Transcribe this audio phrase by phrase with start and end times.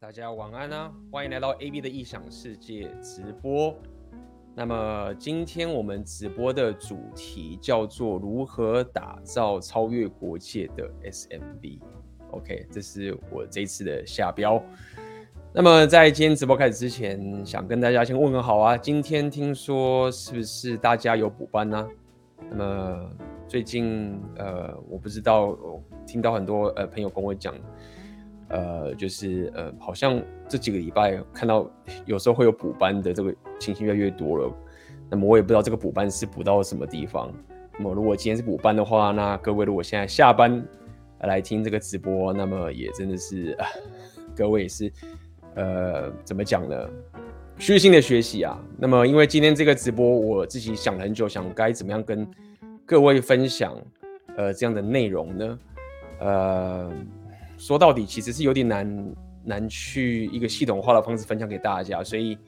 [0.00, 0.92] 大家晚安啊！
[1.10, 3.74] 欢迎来到 AB 的异想世界直播。
[4.54, 11.80] 那么今天我们直播的主题叫做如何打造超越国界的 SMB。
[12.30, 14.62] OK，这是我这次的下标。
[15.52, 18.78] 那么在今天直播开始之前，想跟大家先问个好啊。
[18.78, 21.88] 今天听说是不是大家有补班呢、
[22.48, 23.10] 那么
[23.48, 27.52] 最近呃，我不知道，我听到很多呃朋友跟我讲。
[28.48, 31.70] 呃，就是呃，好像这几个礼拜看到
[32.06, 34.50] 有时候会有补班的这个情形越来越多了。
[35.10, 37.32] 那么我也不知道这个补班是补到什么地方。
[37.76, 40.62] 那么如果今天是补班的话，那各位如果现在下班
[41.20, 43.66] 来听这个直播，那么也真的是，呃、
[44.34, 44.92] 各位也是
[45.54, 46.88] 呃，怎么讲呢？
[47.58, 48.58] 虚心的学习啊。
[48.78, 52.26] 那么因为今天这个直播，我自己想了很久，想该怎么样跟
[52.86, 53.76] 各位分享
[54.36, 55.58] 呃这样的内容呢？
[56.20, 56.92] 呃。
[57.58, 62.38] 说到底，其实是有点难难去一个系统化的方式分享给大家，所以，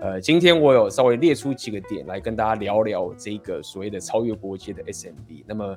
[0.00, 5.42] 呃，今天我有稍微列出几个点来跟大家聊聊这个所谓的超越国界的 SMB。
[5.44, 5.76] 那么，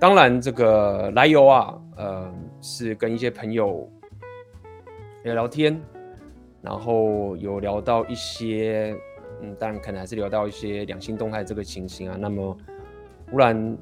[0.00, 3.86] 当然这个来由啊，呃，是跟一些朋友
[5.24, 5.78] 聊聊天，
[6.62, 8.96] 然后有聊到一些，
[9.42, 12.16] 嗯，当然可能还是聊到一些两性动态这个情形啊。
[12.18, 12.56] 那么，
[13.30, 13.76] 忽然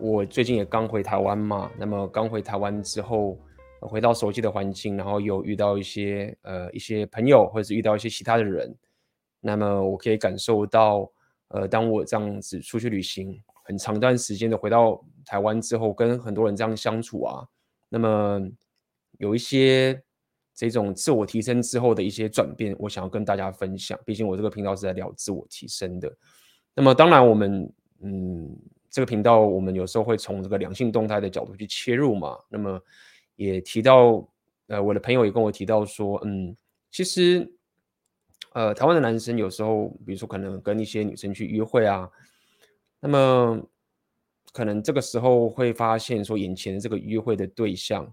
[0.00, 3.38] 我最近也刚回台湾嘛，那么刚回台湾之后。
[3.88, 8.72] 回到熟悉的环境，然后又遇到一些呃一些朋友，或者是遇到一些其他的人，
[9.40, 11.10] 那么我可以感受到，
[11.48, 17.44] 呃，当我这样子出去旅行很长一段时间的回到台湾之后，跟很多人这样相处啊，
[17.88, 18.40] 那么
[19.18, 20.00] 有一些
[20.54, 23.98] 这种自我提升之后的一些转变，我想要跟大家分享。
[24.06, 26.08] 毕竟我这个频道是在聊自我提升的。
[26.74, 27.68] 那么当然我们
[28.00, 28.48] 嗯
[28.88, 32.80] 这个频道我们有时候会从这个良性动态的角度去切入嘛，那么。
[33.36, 34.28] 也提到，
[34.66, 36.56] 呃，我的朋友也跟我提到说，嗯，
[36.90, 37.50] 其实，
[38.52, 42.10] 呃，台湾的男生有时候，比如说可能跟一些女生去约会啊，
[43.00, 43.60] 那么
[44.52, 48.12] 可能这个时候会发现说，眼前的这个约会的对象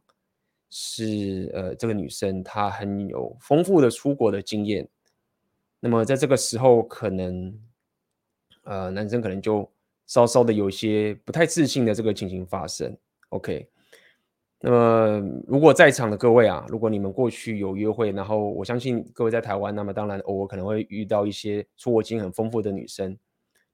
[0.69, 4.88] 是呃这个女生，她很有丰富的出国的经验，
[5.79, 7.59] 那么在这个时候，可能
[8.63, 9.69] 呃男生可能就
[10.08, 12.97] 稍稍的有些不太自信的这个情形发生
[13.29, 13.69] ，OK。
[14.62, 23.18] 那么，如果在场的各位啊，如果你们过去有约会，然后我相信各位在台湾，那么当然偶尔可能会遇到一些出国经验很丰富的女生。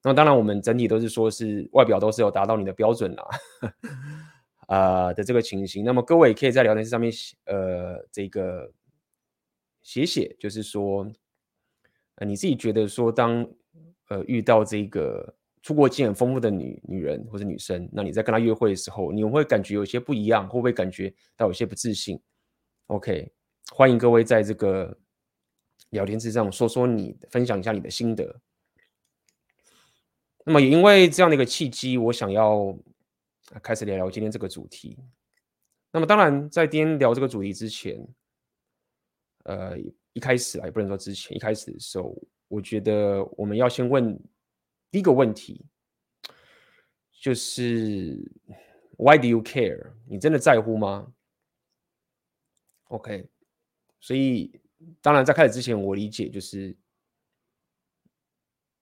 [0.04, 3.24] 那当然，我们整体都是说是外表都是有达到你的标准啦，
[4.68, 5.84] 啊、 呃、的这个情形。
[5.84, 8.70] 那么各位也可以在聊天室上面写，呃，这个
[9.82, 11.04] 写写，就是说，
[12.14, 13.44] 呃，你自己觉得说，当
[14.08, 15.34] 呃遇到这个。
[15.66, 22.22] 出国经验很丰富的女女人或者女生，那你在跟她约会的时候，你会感觉有些不一样，会不会感觉到有些不自信
[22.86, 23.32] ？OK，
[23.72, 24.96] 欢迎各位在这个
[25.90, 28.40] 聊天室上说说你，分享一下你的心得。
[30.44, 32.72] 那么也因为这样的一个契机，我想要
[33.60, 34.96] 开始聊聊今天这个主题。
[35.90, 38.06] 那么当然，在今天聊这个主题之前，
[39.42, 39.76] 呃，
[40.12, 42.16] 一开始啊，也不能说之前，一开始的时候，
[42.46, 44.16] 我觉得我们要先问。
[44.96, 45.62] 第一个问题
[47.12, 48.16] 就是
[48.96, 49.92] Why do you care？
[50.06, 51.12] 你真的在乎吗
[52.88, 53.28] ？OK，
[54.00, 54.58] 所以
[55.02, 56.74] 当然在开始之前，我理解就是，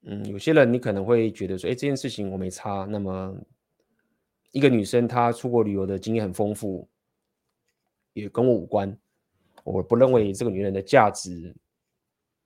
[0.03, 2.86] 嗯，有些人你可能会觉得说，哎，这件事情我没差。
[2.88, 3.36] 那么
[4.53, 6.88] 一个女生她出国旅游的经验很丰富，
[8.12, 8.97] 也跟我无关。
[9.64, 11.53] 我不认为这个女人的价值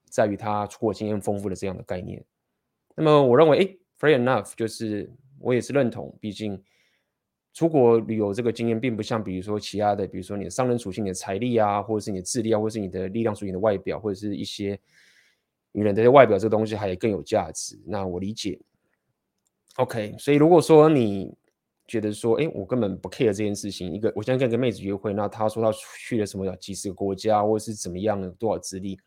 [0.08, 2.24] 在于她出国经验丰富的这样的概念。
[2.98, 6.12] 那么我认为，哎，free enough，就是我也是认同。
[6.20, 6.60] 毕竟
[7.54, 14.76] 出国旅游这个经验，并不像比如说其他的，比如说你的商人属性、你的财力啊，或者是你的智力啊，或者是你的力量属性的外表，或者是一些
[15.70, 17.80] 女人的外表这个东西，还更有价值。
[17.86, 18.60] 那我理解。
[19.76, 21.32] OK，所以如果说你
[21.86, 25.70] 觉得说，哎，我根本不 care 这件事情，一个我现在跟一个妹子约会，那她说她
[26.00, 28.98] 去了什么几十个国家，或者是怎么样，多少资历，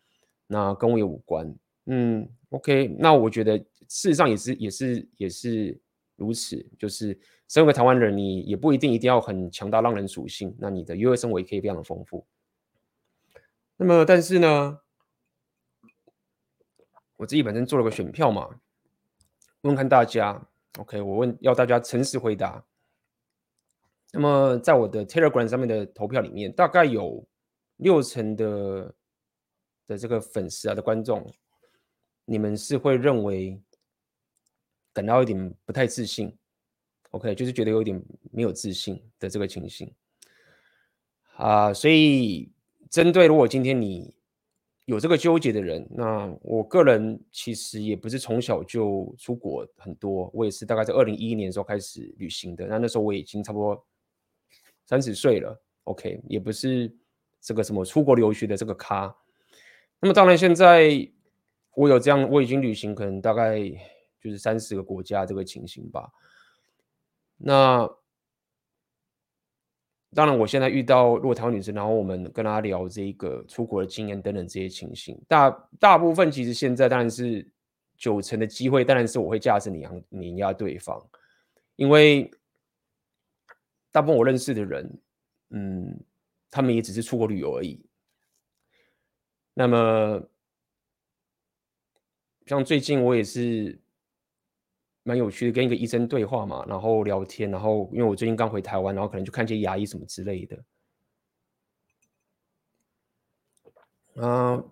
[0.46, 1.54] 那跟我也无关。
[1.86, 3.62] 嗯，OK，那我觉得。
[3.92, 5.78] 事实上也是也是也是
[6.16, 12.26] 如此，就是身为台湾人，你也不一定一定要很强大浪人属性，那你的约会生活也可以非常的丰富。
[13.76, 14.80] 那么，但是呢，
[17.18, 18.48] 我自己本身做了个选票嘛，
[19.60, 20.42] 问看大家
[20.78, 22.64] ，OK，我问要大家诚实回答。
[24.10, 27.28] 那么，在我的 Telegram 上面的投票里面，大概有
[27.76, 28.94] 六成的
[29.86, 31.30] 的这个粉丝啊的观众，
[32.24, 33.60] 你们是会认为。
[34.92, 36.36] 感到有点不太自信
[37.10, 39.92] ，OK，就是觉得有点没有自信的这个情形
[41.36, 42.50] 啊，所以
[42.90, 44.14] 针对如果今天你
[44.84, 52.66] 有这个纠结的人，那我个人其实也不是从小就出国很多，我也是大概在二零一一年时候开始旅行的。
[52.66, 53.86] 那那时候我已经差不多
[54.84, 56.92] 三十岁了，OK，也不是
[57.40, 59.14] 这个什么出国留学的这个咖。
[60.00, 61.08] 那么当然现在
[61.74, 63.58] 我有这样，我已经旅行可能大概
[64.22, 66.10] 就是三十个国家这个情形吧。
[67.36, 67.90] 那。
[70.14, 77.50] 当然，我现在遇到如果台湾女生，然后我们跟她聊这个出国的经验等等这些情形，大大部分其实现在当然是
[77.96, 81.02] 九成的机会，当然是我会驾驶你碾压对方，
[81.76, 82.30] 因为
[83.90, 85.00] 大部分我认识的人，
[85.48, 85.98] 嗯，
[86.50, 87.82] 他们也只是出国旅游而已。
[89.54, 90.22] 那么，
[92.44, 93.81] 像最近我也是。
[95.04, 100.64] 蛮有趣的，跟一个医生对话嘛，然后聊天，然后因为我最近刚回台湾，然后可能去看一些牙医什么之类的，
[104.22, 104.62] 啊，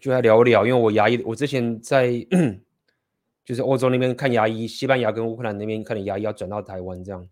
[0.00, 2.12] 就来聊聊，因为我牙医，我之前在
[3.44, 7.28] 就是欧洲那边看牙医，西班牙跟乌克兰那边看的牙医要转到台湾这样，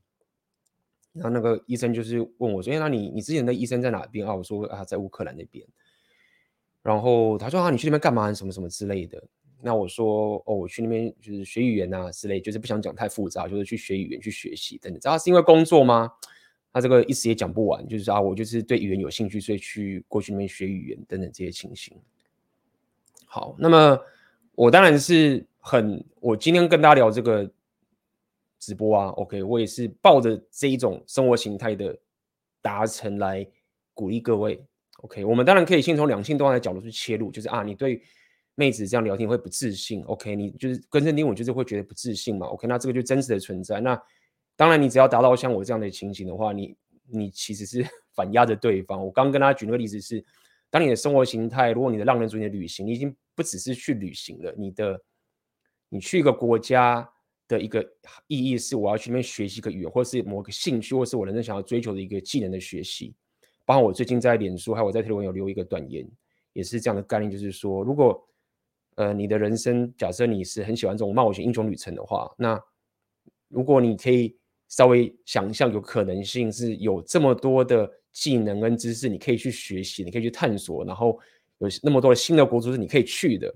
[1.13, 5.67] 然后那个医生就是问我说：“哎，那你你之前的医生在哪边啊？”我说：“啊，在乌克兰那边。”
[6.83, 8.33] 然后他说：“啊，你去那边干嘛？
[8.33, 9.23] 什么什么之类的。”
[9.67, 15.01] 那我说哦，我去那边就是学语言啊之类，就是不想讲太复杂，就是去学语言去学习等等。
[15.01, 16.13] 知道是因为工作吗？
[16.71, 21.97] 他这个一时也讲不完，就是啊，我就是对语言有兴趣，所以去过去那边学语言等等这些情形。
[23.25, 23.99] 好，那么
[24.55, 27.51] 我当然是很，我今天跟大家聊这个
[28.59, 31.97] 直播啊，OK，我也是抱着这一种生活形态的
[32.61, 33.47] 达成来
[33.95, 34.63] 鼓励各位。
[34.99, 38.03] OK，我们当然可以先从两性多样的角度去切入，就是啊，你对。
[38.57, 40.37] 妹子这样聊天会不自信，OK？
[40.37, 42.69] 你就是根深蒂固，就是会觉得不自信嘛，OK？
[42.69, 43.81] 那这个就真实的存在。
[43.81, 44.01] 那
[44.55, 46.77] 当然，你只要达到像我这样的情形的话，你
[47.09, 47.85] 你其实是
[48.15, 49.05] 反压着对方。
[49.05, 50.25] 我刚刚跟他举那个例子是，
[50.71, 55.03] 当你的生活形态，如果你的浪人族你的旅行，你已经不只是去旅行了，你的
[55.89, 57.11] 你去一个国家
[57.49, 57.85] 的一个
[58.29, 63.13] 意义是我要去那边学习一个语言，或是某个兴趣，或是我人生想要追求的一个技能的学习。
[63.65, 66.09] 包括我最近在脸书还有我在推文有留一个短言，
[66.53, 68.25] 也是这样的概念，就是说如果。
[68.97, 72.61] 呃，你的人生，假设你是很喜欢这种冒险英雄旅程的话，那
[73.49, 74.37] 如果你可以
[74.69, 81.19] 稍微想象，有可能性是有这么多的技能跟知识，你可以去学习，你可以去探索，然后
[81.59, 83.53] 有那么多的新的国度是你可以去的，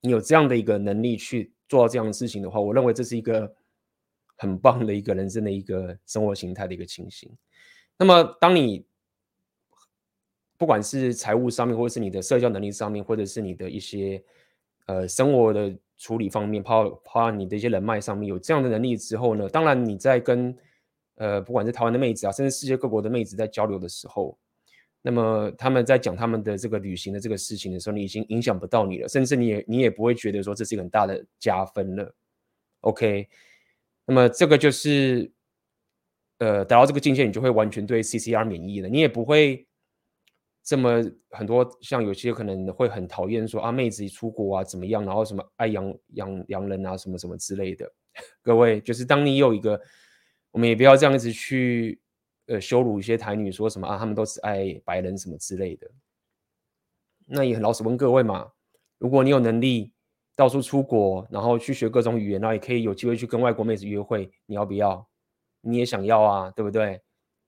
[0.00, 3.50] 你有这样的一个能力去做到这样的事情的话，我认为这是一个
[4.36, 7.30] 很棒的一个人生的一个生活形态的一个情形。
[7.98, 8.84] 那么，当你
[10.62, 14.22] 不管是财务上面，或者是你的社交能力上面，或者是你的一些
[14.86, 20.56] 呃生活的处理方面，包括包括你的一些人脉上面有这样的能力之后呢，当然你在跟
[21.16, 24.38] 呃不管是台湾的妹子啊，甚至世界各国的妹子在交流的时候，
[25.02, 32.14] 那么他们在讲他们的这个旅行的这个事情的时候，你已经影响不到你了，甚至你也你也不会觉得说这是一个很大的加分了。
[32.82, 33.28] OK，
[34.06, 35.28] 那么这个就是
[36.38, 39.66] 呃达到这个境界，你就会完全对 CCR 免疫了，你也不会。
[40.64, 47.92] 这么很多像有些可能会很讨厌说啊妹子一出国啊怎么样，然后什么爱洋洋洋人啊什么什么之类的。
[48.42, 49.80] 各位就是当你有一个，
[50.52, 52.00] 我们也不要这样子去
[52.46, 55.90] 呃羞辱一些台女，说什么啊他们都只爱白人什么之类的。
[57.26, 58.48] 那也很老实问各位嘛，
[58.98, 59.92] 如果你有能力
[60.36, 65.04] 到处出国，然后去学各种语言，然后也可以有机会去跟外国妹子约会，你要不要？
[65.60, 67.00] 你也想要啊，对不对？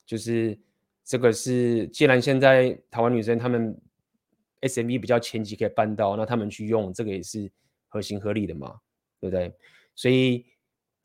[0.05, 0.59] 就是。
[1.05, 3.79] 这个是，既然现在台湾女生她们
[4.63, 7.51] SMB 比较前期可以办到，那她们去用这个也是
[7.89, 8.75] 合情合理的嘛，
[9.21, 9.53] 对不对？
[9.95, 10.47] 所以，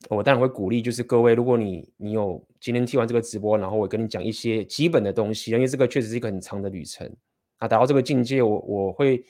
[0.10, 7.06] 我当然会鼓励，就是各位，如果你你有今天听完这个直播，然后我跟你讲一些基本的东西，因为这个确实是一个很长的旅程
[7.58, 9.22] 啊，达到这个境界，我我会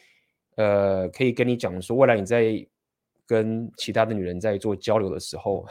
[0.55, 2.63] 呃可以跟你讲说，未来你在
[3.25, 5.65] 跟其他的女人在做交流的时候，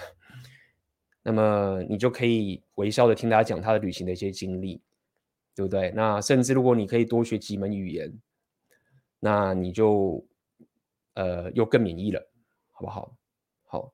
[1.23, 4.83] 那么你就可以微笑的听大家讲她的旅行的一些经历。
[5.59, 5.91] 对不对？
[5.91, 8.17] 那甚至如果你可以多学几门语言，
[9.19, 10.25] 那你就
[11.15, 12.31] 呃又更免疫了，
[12.71, 13.13] 好不好？
[13.65, 13.93] 好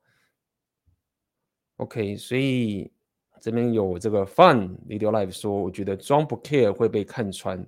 [1.77, 2.15] ，OK。
[2.17, 2.93] 所以
[3.41, 7.65] 这边有这个 Fun Video Live 说，我觉得装不 care 会被看穿。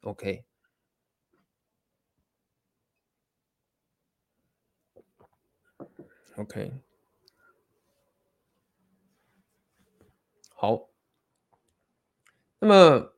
[0.00, 0.42] OK，OK。
[10.56, 10.89] 好。
[12.60, 13.12] 那么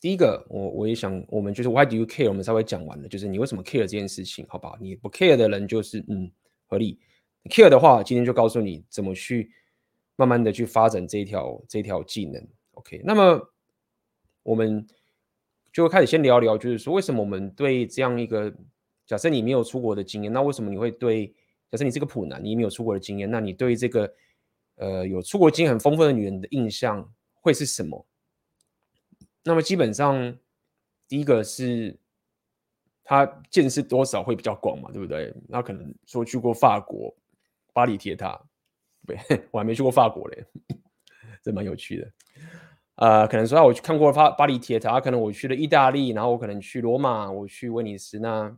[0.00, 2.26] 第一个，我我也想，我们就是 Why do you care？
[2.26, 4.76] 我们稍微讲完了，就是你为什么 care 这件事情，好不好？
[4.80, 6.28] 你不 care 的人就是嗯
[6.66, 6.98] 合理
[7.44, 9.52] ，care 的话，今天就告诉你怎么去
[10.16, 12.44] 慢慢的去发展这一条这一条技能。
[12.72, 13.52] OK，那么
[14.42, 14.84] 我们
[15.72, 18.52] 就开始先聊聊，就是说为什么我们对这样一个
[19.06, 21.28] 假设你没有出国的经验，那为什么你会对
[21.70, 24.12] 假设你是个普男，你没有出国的经验，那你对这个
[24.74, 28.04] 呃有出国经验很丰富的女人的印象会是什么？
[29.44, 30.36] 那么基本上
[31.08, 31.98] 第一个是
[33.04, 35.34] 她见识多少会比较广嘛，对不对？
[35.48, 37.14] 那可能说去过法国
[37.72, 38.40] 巴黎铁塔，
[39.06, 39.18] 对，
[39.50, 40.44] 我还没去过法国嘞。
[41.42, 42.12] 这蛮有趣的，
[42.94, 48.56] 呃，可能说啊我去看过巴巴黎铁塔，可能我去了意大利，然后我可能去罗马，我去威尼斯，那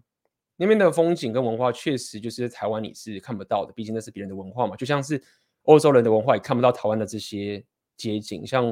[0.56, 5.18] 那边的风景跟文化确实就是台湾你是看不到的，毕竟那是别人的文化嘛，就像是
[5.62, 7.64] 欧洲人的文化也看不到台湾的这些
[7.96, 8.70] 街景，像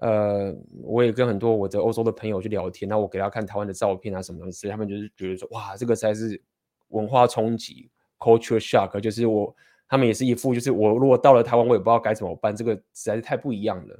[0.00, 6.40] 呃，我也跟很多我的欧洲的朋友去聊天，那我给他看台湾的照片啊什么东西，他们就是觉得说，哇，这个才是
[6.88, 9.54] 文化冲击，culture shock，就是我。
[9.90, 13.98] 他们也是一副，就是我如果到了台湾，我也不知道该怎么办，这个实在是太不一样了。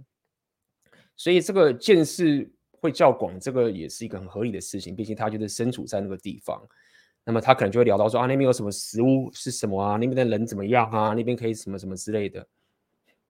[1.17, 4.95] 所以这个见识会较广，这个也是一个很合理的事情。
[4.95, 6.63] 毕竟他就是身处在那个地方，
[7.25, 12.47] 那么他可能就会聊到说啊，那边有什么食物是什么啊，那边的人怎么样啊，那边可以什么什么之类的。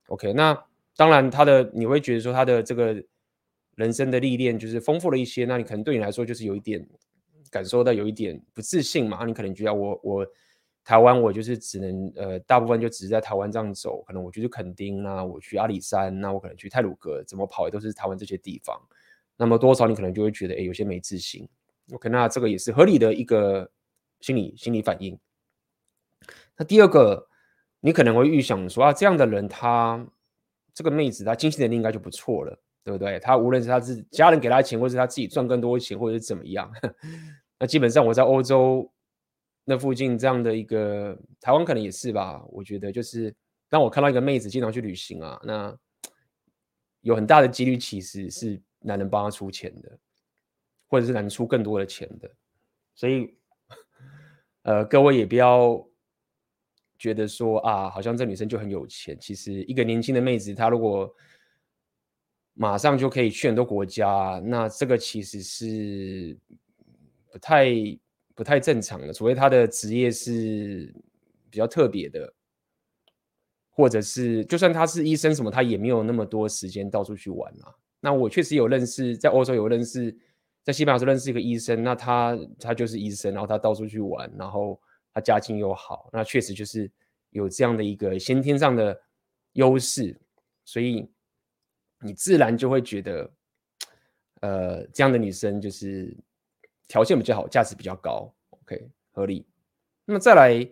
[0.07, 0.61] OK，那
[0.99, 3.01] 当然他的你会觉得说他的这个
[3.75, 6.85] 人生的历练就是丰富了一些，那你可能对你来说就是有一点
[7.49, 10.27] 感受到有一点不自信嘛，那你可能觉得我我。
[10.81, 18.75] 台湾我就是只能呃，大部分就只是在台湾这样走，可能我就是垦丁啊，我去阿里山，那我可能去泰鲁阁，怎么跑也都是台湾这些地方。
[19.37, 21.47] 那么多少你可能就会觉得，哎，有些没自信。
[21.91, 23.69] OK，那这个也是合理的一个
[24.21, 25.19] 心理心理反应。
[26.57, 27.27] 那第二个，
[27.81, 30.03] 你可能会预想说啊，这样的人他
[30.73, 33.19] 这个妹子她经济能力应该就不错了，对不对？
[33.19, 36.71] 她无论是他是家人给她钱，或者是她自己赚更多钱，或者是怎么样，
[37.59, 38.91] 那基本上我在欧洲。
[39.65, 43.31] 那附近这样的一个台湾可能也是吧，我觉得就是
[43.69, 45.77] 当我看到一个妹子经常去旅行啊，那
[47.01, 49.95] 有很大的几率其实是男人帮她出钱的，
[50.87, 52.31] 或者是男人出更多的钱的，
[52.95, 53.37] 所以
[54.63, 55.87] 呃各位也不要
[56.99, 61.11] 觉得说啊，好像这女生就很有钱，其实一个年轻的妹子她如果
[62.53, 66.37] 马上就可以去很多国家，那这个其实是
[67.31, 67.73] 不太。
[68.35, 70.95] 不太正常的，除非她的职业是
[71.49, 72.33] 比较特别的，
[73.69, 77.75] 或者是就算她是医生什么，她也没有那么多时间到处去玩啊。
[77.99, 80.17] 那我确实有认识，在欧洲有认识，
[80.63, 84.79] 在西班牙是认识一个医生，那他他就是医生，然后他到处去玩，然后
[85.13, 86.91] 他家境又好，那确实就是
[87.29, 88.99] 有这样的一个先天上的
[89.53, 90.19] 优势，
[90.65, 91.09] 所以
[92.01, 93.31] 你自然就会觉得，
[94.41, 96.15] 呃，这样的女生就是。
[96.91, 99.45] 条件比较好，价值比较高，OK，合理。
[100.05, 100.67] 那么再来，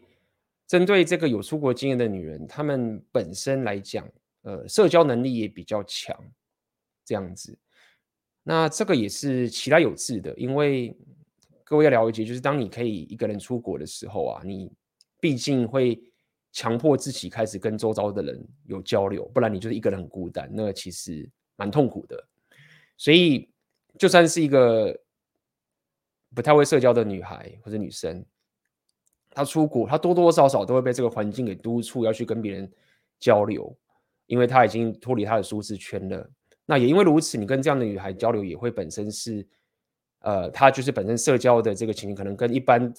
[0.66, 4.10] 针对这个有出国经验的女人，她们本身来讲，
[4.42, 6.20] 呃，社交能力也比较强，
[7.06, 7.56] 这样子。
[8.42, 10.98] 那这个也是其来有自的，因为
[11.68, 14.72] 各位要了解，就是当你可以一个人出国的时候啊，你
[15.20, 16.02] 毕竟会
[16.52, 22.24] 强迫自己开始跟周遭的人有交流，不然你就是一个人很孤单，那其实蛮痛苦的。
[22.96, 23.50] 所以
[24.00, 24.98] 就算是一个。
[26.36, 28.24] 不太会社交的女孩或者女生，
[29.32, 32.70] 她出国，她多多少少都会被这个环境给督促要去跟别人
[33.18, 33.76] 交流，
[34.28, 36.30] 因为她已经脱离她的舒适圈了。
[36.66, 39.48] 那也因为如此，你跟这样的女孩交流也会本身是，
[40.20, 42.94] 呃，她就是本身社交的这个情形，可能跟一般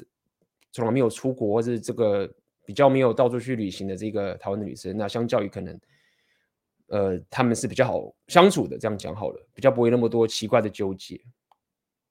[0.73, 2.31] 从来没有出国或者这个
[2.65, 5.81] 比较没有到处去旅行的这个台湾的女生，那相较于可能，
[6.87, 8.79] 呃，他们是比较好相处的。
[8.79, 11.21] 这样讲好了，比较不会那么多奇怪的纠结。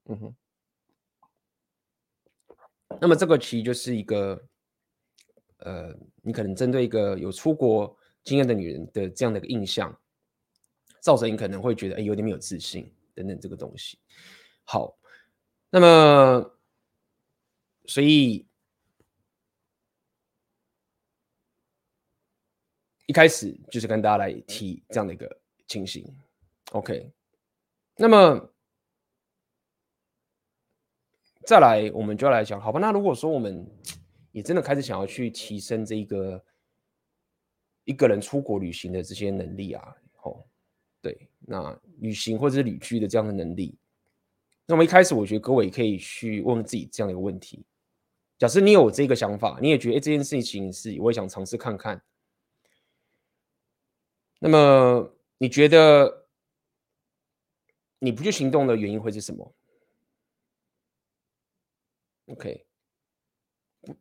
[0.05, 0.35] 嗯哼。
[3.01, 4.41] 那么这个其实就是一个，
[5.57, 9.95] 呃，你可能针对一个有出国经验的女人的这样的一个印象，
[11.01, 13.99] 造成你可能会觉得哎有点没有自信等等这个东西。
[14.69, 14.97] 好，
[15.69, 16.51] 那么
[17.85, 18.45] 所以
[23.05, 26.05] 一开始就是跟大家来提这样的一个情形。
[26.73, 27.09] OK，
[27.95, 28.53] 那么。
[31.45, 32.79] 再来，我们就要来讲，好吧？
[32.81, 33.65] 那如果说我们
[34.33, 36.43] 也真的开始想要去提升这个
[37.85, 40.43] 一个人出国旅行的这些能力啊，哦，
[41.01, 43.77] 对，那旅行或者是旅居的这样的能力，
[44.69, 47.65] 那么一开始我觉得各位可以去问问自己这样一个问题：
[48.37, 52.03] 假设你有这个想法，你也觉得这件事情是我也想尝试看看，
[54.39, 56.27] 那么你觉得
[57.99, 59.55] 你不去行动的原因会是什么
[62.27, 62.67] ？OK，
[63.81, 63.95] 不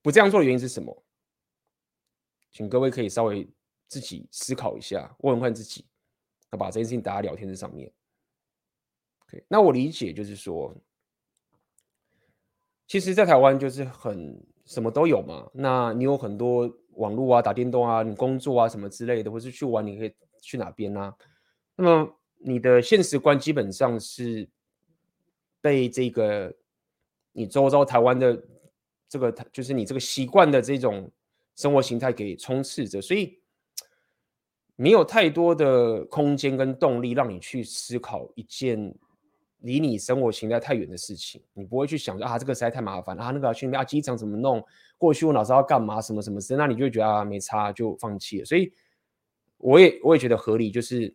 [0.00, 1.04] 不这样做的原因是什么？
[2.52, 3.50] 请各位可以稍微
[3.88, 5.84] 自己思考一下，问问自己，
[6.52, 7.92] 要把这件事情打在聊天这上面。
[9.28, 10.74] OK，那我理解就是说，
[12.86, 15.50] 其实，在台湾就是很什么都有嘛。
[15.54, 21.14] 那你有很多网络啊、打电动啊、你工作啊什么之类的，或是去玩，你可以去哪边啊？
[21.76, 24.48] 那么你的现实观基本上是
[25.60, 26.54] 被这个
[27.32, 28.44] 你周遭台湾的
[29.08, 31.10] 这个，就是你这个习惯的这种
[31.56, 33.40] 生活形态给充斥着，所以。
[34.76, 38.92] 没有太多的空间跟动力让你去思考一件
[39.64, 44.64] 离你生活形态太远的事情，你不会去想啊，这个实在太麻烦啊，那个要去那边啊，机场怎么弄？
[44.96, 46.00] 过去我哪知道要干嘛？
[46.00, 46.56] 什么什么事？
[46.56, 48.44] 那你就觉得啊，没差就放弃了。
[48.44, 48.72] 所以
[49.58, 51.14] 我也我也觉得合理，就是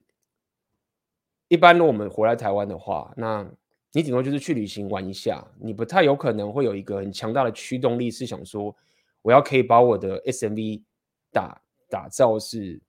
[1.48, 3.50] 一般我们回来台湾的话，那
[3.94, 8.76] 你顶多就是去旅行玩一下，你不太有可能会有一个很强大的驱动力，是想说
[9.22, 10.84] 我要可以把我的 SMV
[11.32, 12.82] 打打造是。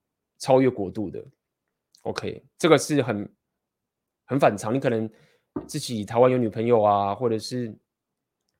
[0.42, 1.22] 超越国度的
[2.00, 3.30] ，OK，这个是很
[4.24, 4.74] 很反常。
[4.74, 5.06] 你可能
[5.66, 7.68] 自己台湾有女朋友啊，或者是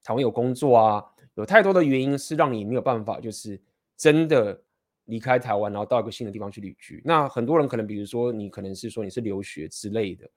[0.02, 1.04] 台湾有工作啊，
[1.34, 3.60] 有太多的原因是让你没有办法，就是
[3.96, 4.60] 真的
[5.04, 7.00] 离开台湾，然后到一个新的地方去旅居。
[7.04, 10.28] 那很多人可能，比如说你可能是说你是留学之类的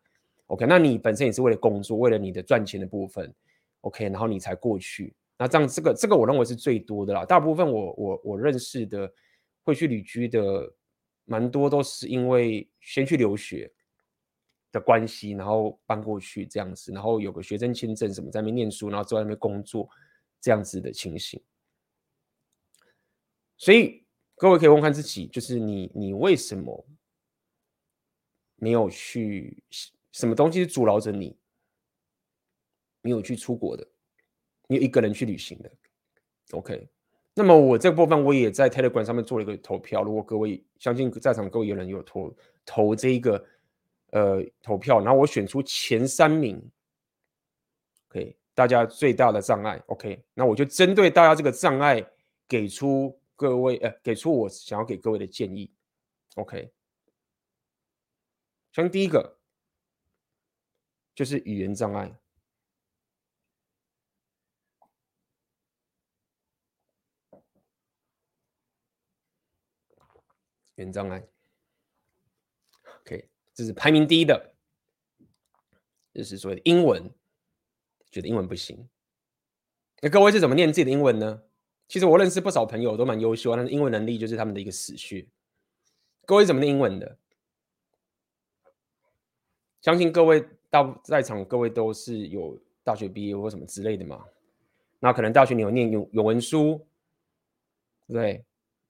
[0.48, 3.34] ，OK，那你本身也是为了工作，为了你的赚钱的部分
[3.82, 5.14] ，OK，然后你才过去。
[5.38, 7.26] 那这样这个这个我认为是最多的啦。
[7.26, 9.12] 大部分我我我认识的
[9.64, 10.72] 会去旅居的。
[11.26, 13.72] 蛮多都是因为先去留学
[14.74, 19.88] 的关系，然后搬过去这样子，然后有个学生签证什么，在那边念书，然后在那边工作
[20.42, 21.42] 这样子的情形。
[23.56, 24.04] 所以
[24.36, 26.86] 各位可以问看自己，就是你你为什么
[28.56, 29.64] 没有去？
[30.12, 31.36] 什么东西是阻挠着你
[33.02, 33.88] 没有去出国的？
[34.68, 35.72] 你有一个人去旅行的
[36.52, 36.90] ？OK。
[37.36, 43.44] 那么我这个部分我也在 Telegram 上面做了一个投票，如果各位相信在场各位有人有投投这一个
[44.14, 46.72] 呃投票，然后我选出前三名
[48.10, 52.06] ，OK，大家最大的障碍，OK，那我就针对大家这个障碍
[52.48, 55.74] 给出各位呃给出我想要给各位的建议
[56.36, 56.72] ，OK，
[58.72, 59.40] 像第一个
[61.16, 62.16] 就是语言障碍。
[70.76, 71.33] 语言障碍。
[73.54, 74.54] 这是排名第一的，
[76.14, 77.12] 就是所谓的英文，
[78.10, 78.88] 觉得英文不行。
[80.02, 81.44] 那各位是怎么念自己的英文呢？
[81.88, 85.28] 其实我认识不少朋友都蛮优秀，但是英文能力就是他们的一个死穴。
[86.26, 87.18] 各位怎么念英文的？
[89.82, 94.26] 相信各位大在场各位都是有大学毕业或什么之类的嘛？
[95.00, 96.88] 那可能大学你有念语语文书，
[98.08, 98.44] 对。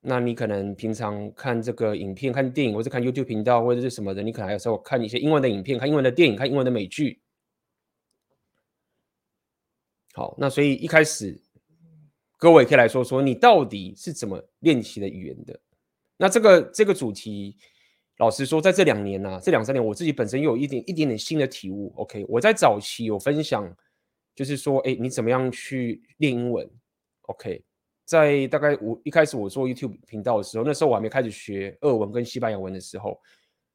[0.06, 7.22] 那你可能平常看这个影片、看电影，或者看 YouTube 频道，或者是什么的，你可能还有时候看一些英文的影片、看英文的电影、看英文的美剧。
[10.14, 11.42] 好，那所以一开始
[12.38, 15.58] 各位可以来说说，你到底是怎么练习的语言的？
[16.18, 17.56] 那这个这个主题，
[18.18, 21.94] 老实说，在这两年啊，这两三年，我自己本身有一点一点点新的体悟。
[21.96, 23.74] OK，我在早期有分享，
[24.36, 26.70] 就是说，哎，你怎么样去练英文
[27.22, 27.64] ？OK。
[28.14, 33.20] 在大概我一开始我做 YouTube 频道的时候，那时候我还没开始学俄文跟西班牙文的时候，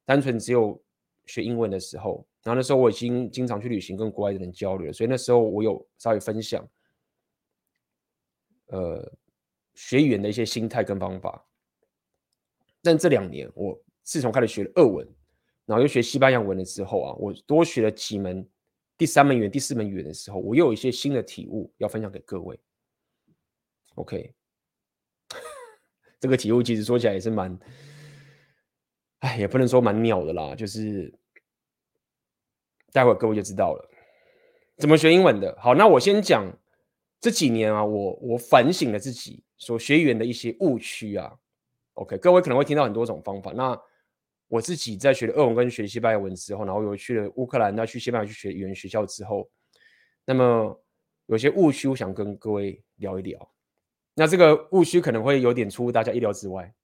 [0.05, 0.81] 单纯只有
[1.25, 6.65] 学英文的时候，然后那时候我已经经常去旅行，跟国外的人交流，所以那时候我有稍微分享，
[8.67, 9.11] 呃，
[9.73, 11.45] 学语言的一些心态跟方法。
[12.81, 15.05] 但这两年，我自从开始学了俄文，
[15.65, 18.47] 然后又学西班牙文了之后啊，我多学了几门
[18.97, 22.57] 第三门语言、第四门语言的时候，我又有一些新的体悟要分享给各位。
[23.99, 24.33] OK，
[26.21, 27.59] 这个体悟其实说起来也是蛮，
[29.19, 31.13] 哎，也不能说蛮鸟的啦，就是
[32.93, 33.89] 待会各位就知道了
[34.77, 35.53] 怎么学英文的。
[35.59, 36.49] 好，那我先讲
[37.19, 41.37] 这几年啊，我我反省了自己所学语言的一些误区啊。
[41.95, 43.51] OK，各位可能会听到很多种方法。
[43.51, 43.77] 那
[44.47, 49.51] 我自己在学了俄文跟学西班牙文之后，然后又去了乌克兰，那去西班牙去学语言学校之后，
[50.23, 50.81] 那么
[51.25, 53.51] 有些误区，我想跟各位聊一聊。
[54.19, 56.75] 那这个误区可能会有点出乎大家意料之外。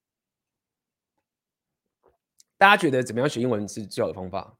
[2.56, 4.58] 大家觉得怎么样学英文是最好的方法？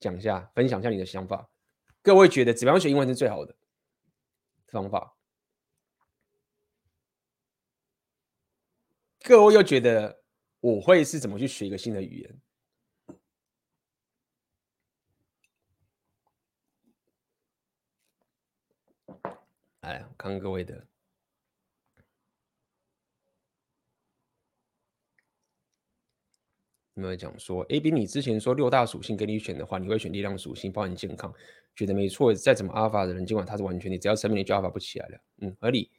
[0.00, 1.48] 讲一下，分享一下你的想法。
[2.02, 3.56] 各位觉得怎么样学英文是最好的
[4.66, 5.14] 方法？
[9.20, 10.20] 各位又觉得
[10.58, 12.40] 我会是怎么去学一个新的语言？
[19.82, 20.88] 哎，看看各位的。
[26.96, 31.32] 有没有讲说，AB 你之前说六大属性给你选的话，你会选力量属性，包含健康，
[31.74, 32.34] 觉得没错。
[32.34, 35.90] 再怎么阿尔法的人，尽管他是完全你只要生命力就阿尔法不起来了，嗯，合理。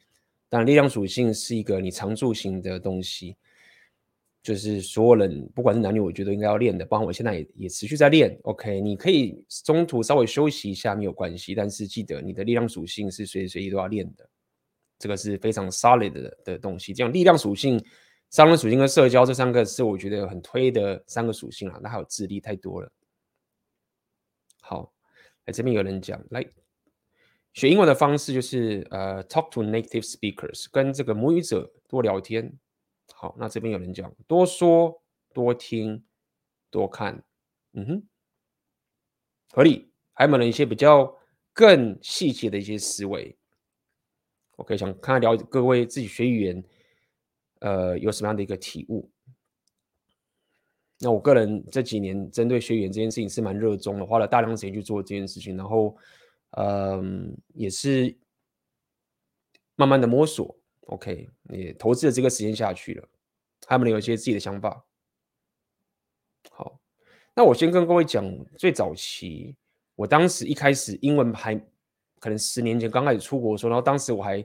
[0.48, 3.36] 当然，力量属性是一个你常驻型的东西。
[4.40, 6.86] 就是所有人，不管是男女，我觉得应该要练的。
[6.86, 8.38] 包括我现在也也持续在练。
[8.44, 14.28] OK，你可以中途稍微休息一下没有关系，但是记得你的力量属性是随时随地都要练的。
[14.98, 16.94] 这个是非常 solid 的的东西。
[16.94, 17.84] 这样力量属性、
[18.30, 21.78] 商人属性跟社交这三个是我觉得很推的三个属性啊。
[21.82, 22.92] 那还有智力太多了。
[24.60, 24.92] 好，
[25.46, 26.44] 来这边有人讲，来
[27.54, 32.52] 学英文的方式就是呃，talk to native speakers，跟这个母语者多聊天。
[33.14, 36.04] 好，那这边有人讲多说、多听、
[36.70, 37.24] 多看，
[37.72, 38.02] 嗯哼，
[39.50, 39.90] 合理。
[40.12, 41.16] 还有没有一些比较
[41.52, 43.38] 更细节的一些思维
[44.56, 46.64] ？OK，想看看了解各位自己学语言，
[47.60, 49.10] 呃，有什么样的一个体悟？
[51.00, 55.96] 那我个人这几年针对学员这件事情是蛮热衷的，花了大量时间去做这件事情，然后，
[56.56, 58.16] 嗯、也是
[59.76, 60.58] 慢慢的摸索。
[60.86, 63.08] OK，也投资了这个时间下去了，
[63.60, 64.84] 他们有一些自己的想法。
[66.50, 66.80] 好，
[67.36, 68.24] 那我先跟各位讲，
[68.56, 69.54] 最早期，
[69.94, 71.54] 我当时一开始英文还
[72.18, 74.44] 可能十年前刚开始出国的时候，然后当时我还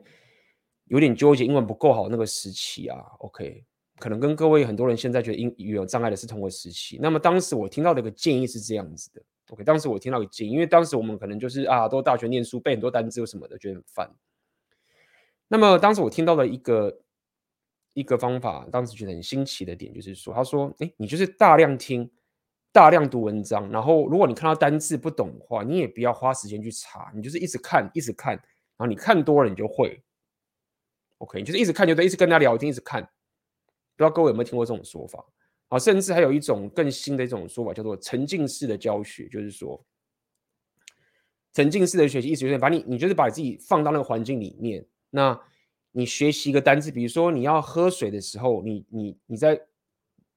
[0.86, 2.98] 有点纠结，英文不够好那个时期啊。
[3.20, 3.64] OK，
[3.98, 7.00] 可能跟各位很多人现在觉得英语有障碍的是同个时期。
[7.02, 9.22] 那么当时我听到的一个建议是这样子的。
[9.50, 14.10] OK，当时我听到一个建议，因为当时我们可能就是啊，都大学念书背很多单词什么的，觉得很烦。
[15.48, 17.00] 那么当时我听到了一个
[17.94, 22.10] 一个方法，当时觉得很新奇的点就是说，他说：“哎，你就是大量听，
[22.72, 30.03] 大量读文章，然后如果你看到单字不懂的话，你也不要花时间去查，你就是一直看，一直看，然后你看多了你就会。
[31.24, 33.02] OK，就是一直看就对，一直跟他聊天，一直看。
[33.02, 35.26] 不知道各位有没有听过这种说法？
[35.70, 39.84] 啊，甚至还有一种更新的一种说法，叫做沉浸式的教学，就是说
[41.54, 45.40] 沉浸式的学习，意思就是把你，你就是把自己放到那个环境里面。”那
[45.92, 49.60] 你学习一个单词，比如说你要喝水的时候，你你你在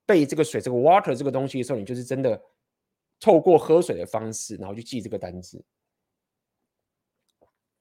[0.05, 2.41] 背这个水这个 water 这个东西的时候，你就是真的
[3.19, 5.65] 透过喝水的方式，然后去记这个单词。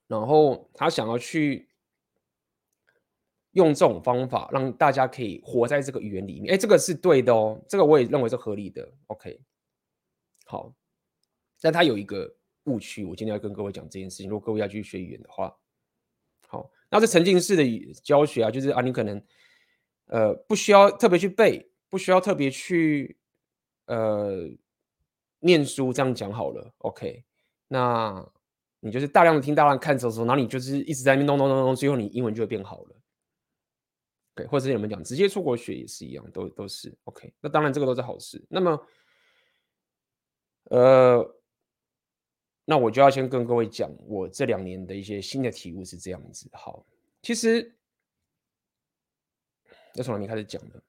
[0.07, 1.67] 然后他想要去
[3.55, 6.53] 用这种方法，让大家可以活在这个语言里面。
[6.53, 8.87] 哎，这个是对的哦，这个我也认为是合理的。
[9.07, 9.41] OK，
[10.45, 10.73] 好，
[11.59, 12.33] 但他有一个
[12.65, 14.29] 误区，我今天要跟各位讲这件事情。
[14.29, 15.53] 如果各位要去学语言的话。
[16.47, 19.19] 好，那这沉浸式的教学啊，就是啊，你可能
[20.05, 23.17] 呃不需要特别去背，不需要特别去
[23.87, 24.47] 呃
[25.39, 26.71] 念书，这样讲好了。
[26.77, 27.23] OK，
[27.67, 28.23] 那
[28.79, 32.95] 你就是大量的听，大量看，的时候，然后你就是一直在那边弄弄弄弄，最后你英文就会变好了。
[34.35, 37.33] 对，或者你们讲直接出国学也是一样，都都是 OK。
[37.41, 38.43] 那当然这个都是好事。
[38.49, 38.87] 那么
[40.65, 41.31] 呃。
[42.67, 46.49] 那我就要先跟各位讲，我这两年的一些新的体悟是这样子。
[46.51, 46.83] 好，
[47.21, 47.71] 其实
[49.93, 50.81] 要从哪里开始讲呢？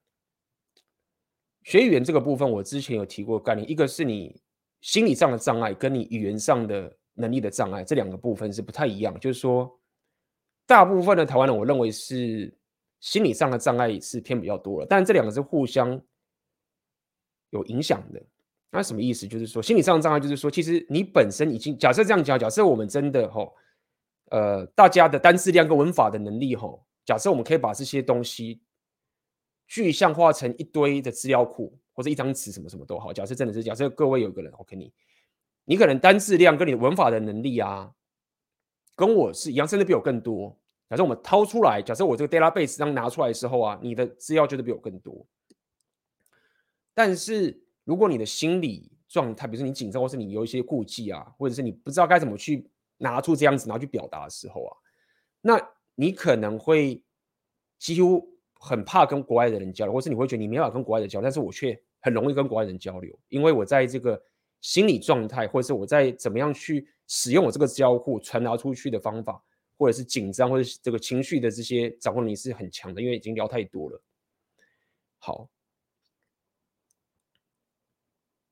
[1.64, 4.40] 学语言这个部分，我之前有提过概念，一个是你
[4.80, 9.20] 心理上的障碍，跟你语言上的能力的障碍，这两个部分是不太一样。
[9.20, 9.78] 就是说，
[10.64, 12.56] 大部分的台湾人，我认为是
[13.00, 16.00] 心理上的障碍是偏比较多了，但这两个是互相
[17.50, 18.22] 有影响的。
[18.70, 19.26] 那什么意思？
[19.26, 23.54] 就是说，心理上的障碍，就是说，其实你本身已经假设这样讲，假设我们真的吼，
[24.30, 28.60] 呃，大家的单词量跟文法的能力吼，假设我们可以把这些东西
[29.66, 33.12] 具象化成一堆的资料库或者一张纸，什么什么都好。
[33.12, 34.92] 假设真的是假设各位有个人，OK，你
[35.64, 37.92] 你可能单词量跟你文法的能力啊，
[38.94, 40.58] 跟我是一样，甚至比我更多。
[40.88, 45.26] 假设我们掏出来，假设我这个 database 当拿出来的时候啊，你的资料就是比我更多，
[46.94, 47.62] 但是。
[47.86, 54.76] 如果你的心理状态，比如说你紧张，或是你有一些顾忌啊，或者是你不知道该怎么去拿出这样子，然后去表达的时候啊，
[55.40, 55.56] 那
[55.94, 57.00] 你可能会
[57.78, 64.20] 几乎很怕跟国外的人交流，或是你会觉得你没法跟国外的交流，但是我却很容易跟国外人交流，因为我在这个
[64.60, 69.40] 心理状态，或者是我在怎么样去使用我这个交互传达出去的方法，
[69.76, 74.02] 或者是紧张，或者是这个情绪的这些掌控力是很强的，因为已经聊太多了。
[75.18, 75.48] 好。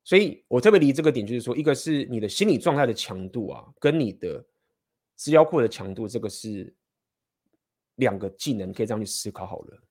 [0.06, 4.44] 所以我特别离这个点，就是说，一个是你的心理状态的强度啊，跟你的
[5.16, 6.74] 资料库的强度，这个是
[7.94, 9.82] 两个技能，可以这样去思考好了。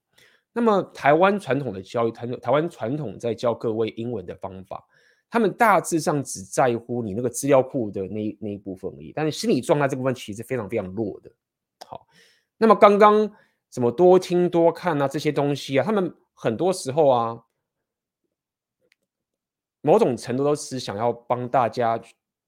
[0.52, 4.88] 那么台湾传统的教育，台台湾传统在教各位英文的方法，
[5.34, 11.32] 他们大致上只在乎你那个资料库的那那一部分而已，但是心理状态这部分其实非常非常弱的。
[11.88, 12.08] 好，
[12.56, 13.32] 那么刚刚
[13.68, 17.44] 怎么多听多看啊这些东西啊，他们很多时候啊。
[19.86, 22.02] 某种程度都是想要帮大家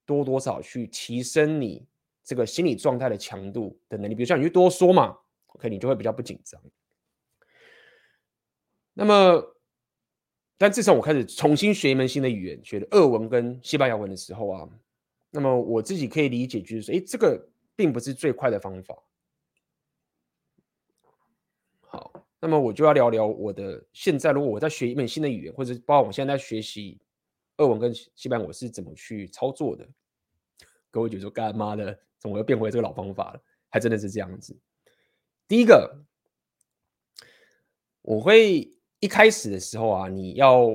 [0.06, 1.86] 多多少去提升你
[2.24, 4.15] 这个心理状态的强度的能力。
[4.15, 5.17] 比如像你去多说嘛
[5.48, 6.62] ，OK，你就会比较不紧张。
[8.93, 9.55] 那么，
[10.58, 14.70] 但自从我开始重新学一门新的语言，学了俄文跟西班牙文的时候啊，
[15.30, 18.98] 那么我自己可以理解，就是说，哎，这个并不是最快的方法。
[21.82, 27.02] 好，那么我就要聊聊我的现在，如果我在学一门新的语言，或者包括我现在在学习
[27.58, 29.86] 俄文跟西班牙，我是怎么去操作的？
[30.89, 33.41] 各位觉得说，干妈的，怎么又变回这个老方法了？
[33.68, 34.58] 还真的是这样子。
[35.50, 36.02] 第一个，
[38.02, 38.72] 我会。
[38.99, 40.67] 一开始的时候啊，你要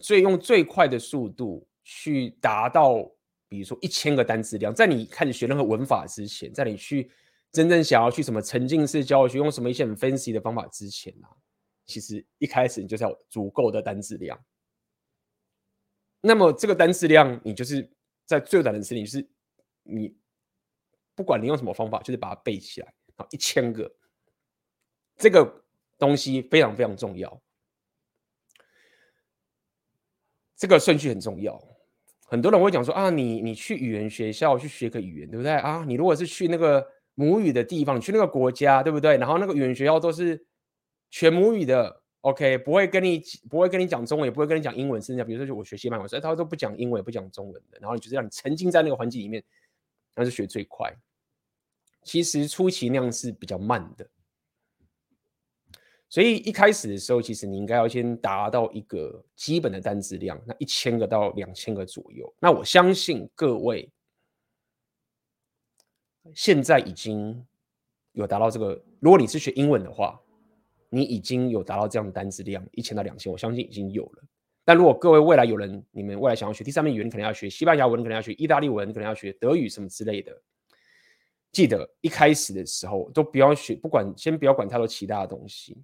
[0.00, 3.10] 最用最快的速度去达到，
[3.48, 7.10] 比如说一千个单词量，在你开始学任何文法之前，在你去
[7.50, 11.28] 真正想要去什么沉浸式教学，用什么一些很 fancy 的方法之前啊，
[11.86, 14.38] 其实一开始你就是要足够的单词量。
[16.20, 17.90] 那么这个单词量，你就是
[18.24, 19.28] 在最短的时间，就是
[19.82, 20.16] 你
[21.14, 23.92] 不管你用什么方法，就是把它背起来，好，一千个，
[25.16, 25.64] 这个
[25.98, 27.42] 东西非常非常重要。
[30.62, 31.60] 这个顺序很重要，
[32.28, 35.84] 很多人会讲说啊，你你去语言学校去学个语言，对不对啊？
[35.88, 39.16] 你如果是去那个母语的地方，去那个国家，对不对？
[39.16, 40.46] 然后那个语言学校都是
[41.10, 43.20] 全母语的，OK，不会跟你
[43.50, 49.42] 不会跟你讲中文，也不会跟你讲英文，甚至比如说就我学西班牙语，所以他都不讲英文也不讲中文的，然后你就是让你沉浸在那个环境里面，
[50.14, 50.94] 那是学最快。
[52.04, 54.08] 其实初期那样是比较慢的。
[56.12, 62.30] 所以一开始的时候，其实你应该要先达到一个基本的单字量，那一千个到两千个左右。
[62.38, 63.90] 那我相信各位
[66.34, 67.42] 现在已经
[68.12, 68.78] 有达到这个。
[69.00, 70.20] 如果你是学英文的话，
[70.90, 74.22] 你已经有达到这样的单字量一千到两千，我相信已经有了。
[74.66, 80.42] 但如果各位未来有人，你们未来想要学第三门语言，你可能要学西班牙文，可能要学意大利文，可能要学德语什么之类的。
[81.52, 85.82] 记得一开始的时候都不要学，不管先不要管太多其他的东西。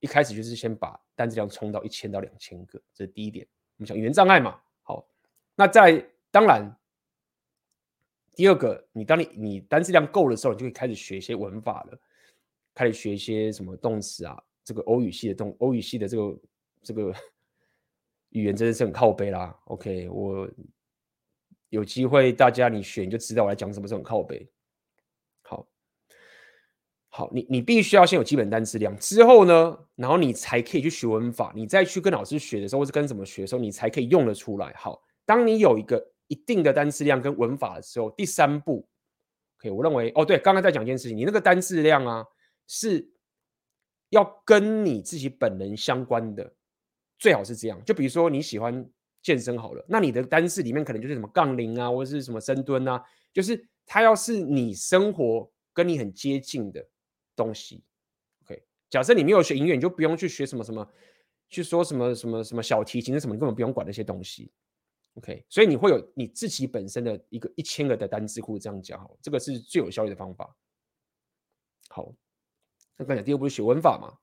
[0.00, 3.46] 一开始就是先把单词量冲到一千到两千个，这是第一点。
[3.76, 5.06] 我们讲语言障碍嘛，好，
[5.54, 6.74] 那在当然，
[8.34, 11.98] 第二个，你当你你单词量够的时候，你就可以开始学一些文法了，
[12.74, 16.40] 开始学一些什么动词啊，这个欧语系的动欧语系的这个
[16.82, 17.14] 这个
[18.30, 19.58] 语言真的是很靠背啦。
[19.64, 20.48] OK，我
[21.68, 24.48] 有机会大家你学你就知道我来讲什么是很靠背。
[27.12, 34.72] 好，你你必须要先有基本单词量，之后呢，然后你才可以去学文法，你再去跟老师学的时候，或是跟怎么学的时候，你才可以用得出来。
[34.76, 38.86] 好，当你有一个一定的单词量跟文法的时候，第三步
[39.58, 42.24] ，OK，我认为，哦，对，刚刚在讲一件事情，你那个单词量啊，
[42.68, 43.10] 是
[44.10, 46.54] 要跟你自己本人相关的，
[47.18, 47.84] 最好是这样。
[47.84, 48.88] 就比如说你喜欢
[49.20, 56.86] 健身好了，那你的单词里面可能就是什么杠铃啊，或者是什么深蹲啊，就是它要是你生活跟你很接近的。
[57.42, 57.82] 东西
[58.42, 58.62] ，OK。
[58.88, 60.86] 假设你没有学音乐，你就不用去学什么什么，
[61.48, 64.52] 去说什么什么什么小提琴什么，你根本不用管那些东西
[65.14, 65.44] ，OK。
[65.48, 70.54] 所以你会有你自己本身的一个一千个的单字库，这样讲好，这个是最有效率的方法。
[71.88, 72.14] 好，
[72.96, 74.18] 那刚才第二步是学文法嘛，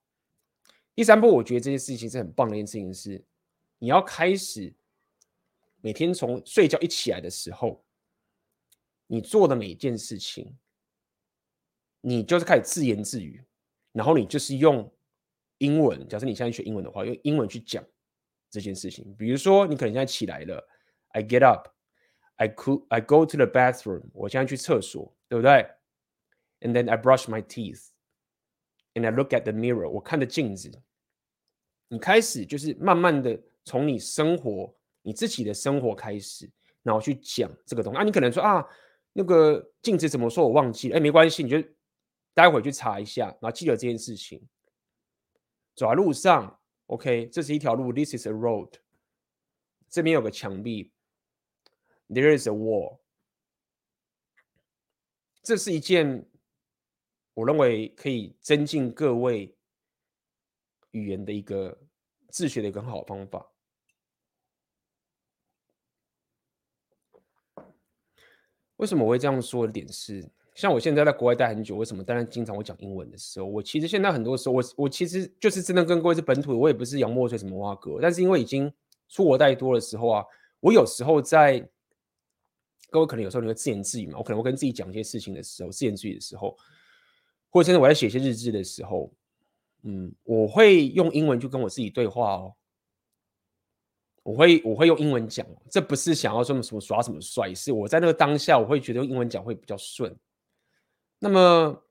[0.94, 3.26] 第三步我觉得这件事情是很棒的一件事情是，
[3.80, 4.74] 你要开始
[5.82, 7.84] 每天从睡觉一起来的时候，
[9.08, 10.56] 你做的每一件事情。
[12.02, 13.44] 你就是开始自言自语，
[13.92, 14.90] 然后你就是用
[15.58, 16.08] 英文。
[16.08, 17.84] 假设你现在学英文的话，用英文去讲
[18.50, 19.14] 这件事情。
[19.18, 20.66] 比如说，你可能现在起来了
[21.10, 21.68] ，I get up,
[22.36, 24.04] I could, I go to the bathroom。
[24.14, 25.68] 我现在去厕所，对不对
[26.62, 27.88] ？And then I brush my teeth,
[28.94, 29.90] and I look at the mirror。
[29.90, 30.72] 我看着镜子。
[31.90, 36.50] 你开始就是慢慢的从你生活、你自己的生活开始，
[36.84, 38.00] 然后去讲这个东西。
[38.00, 38.66] 啊，你可能说啊，
[39.14, 40.44] 那个镜子怎么说？
[40.44, 40.98] 我忘记了。
[40.98, 41.58] 哎，没关系，你就。
[42.38, 44.48] 待会去查一下，然后记得这件事情。
[45.74, 48.74] 走在路上，OK，这是一条路，This is a road。
[49.90, 50.94] 这边有个墙壁
[52.08, 53.00] ，There is a wall。
[55.42, 56.30] 这是一件
[57.34, 59.58] 我认为可以增进各位
[60.92, 61.82] 语言的一个
[62.30, 63.52] 自学的一个好方法。
[68.76, 70.37] 为什么我会这样说的点是？
[70.58, 72.04] 像我现在在国外待很久，为什么？
[72.04, 78.74] 当然经常会讲英文的时候，我其实现在很多时候，我我其实就是真的跟各位是本土，我也不是洋墨水什么挖哥，但是因为已经
[79.08, 80.26] 出国待多的时候啊，
[80.60, 81.60] 我有时候在
[82.90, 86.58] 各位可能有时候你会自言自语嘛，我可能会跟自己讲一些事情的时候，自言自语的时候，
[87.52, 89.14] 或者甚至我在写一些日志的时候，
[89.84, 92.54] 嗯，我会用英文去跟我自己对话哦。
[94.24, 100.18] 我会我会用英文讲，这不是想要说什么耍什么帅，是我在那个当下我会觉得用英文讲会比较顺。
[101.20, 101.84] 那么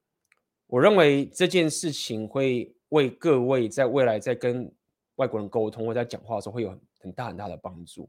[0.67, 4.73] 我认为这件事情会为各位在未来在跟
[5.17, 8.09] 外国人沟通或在讲话的时候会有很很大很大的帮助。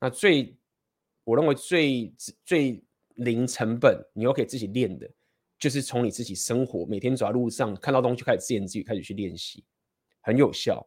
[0.00, 0.56] 那最
[1.24, 2.14] 我认为最
[2.44, 2.82] 最
[3.16, 5.10] 零成本，你又可以自己练的，
[5.58, 9.64] 就是从你自己生活每天走在路上看到东西，开始自言自语，开始去练习，
[10.20, 10.86] 很有效。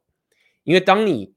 [0.63, 1.33] 因为当你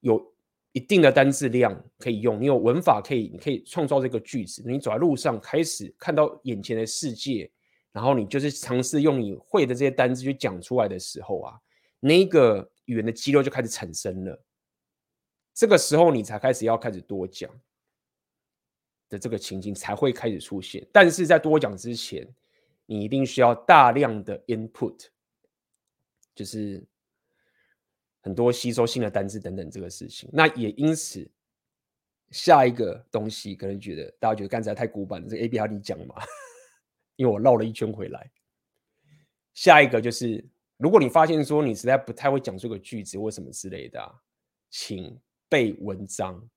[0.00, 0.34] 有
[0.72, 4.62] 一定的单字量可以用，你有文法可以，你可以创造这个句子。
[4.66, 7.50] 你走在路上，开始看到眼前的世界，
[7.94, 11.58] 然后你就是尝试用你会的这些单字去讲出来的时候啊，
[12.00, 14.44] 那个语言的肌肉就开始产生了。
[15.54, 17.50] 这个时候你才开始要开始多讲
[19.08, 20.86] 的这个情境才会开始出现。
[20.92, 22.28] 但是在多讲之前，
[22.84, 25.06] 你一定需要大量的 input，
[26.34, 26.84] 就是。
[28.24, 31.30] 很多吸收新的单字等等这个事情，那也因此
[32.30, 36.14] 下一个东西可能觉得大家觉得刚才太古板了，这个 ABR 你讲嘛？
[37.16, 38.30] 因为我绕了一圈回来。
[39.52, 40.44] 下一个就是，
[40.76, 44.14] 如果你发现说你实在不太会讲这个句子或什么之类的，啊，
[44.70, 46.48] 请背文章，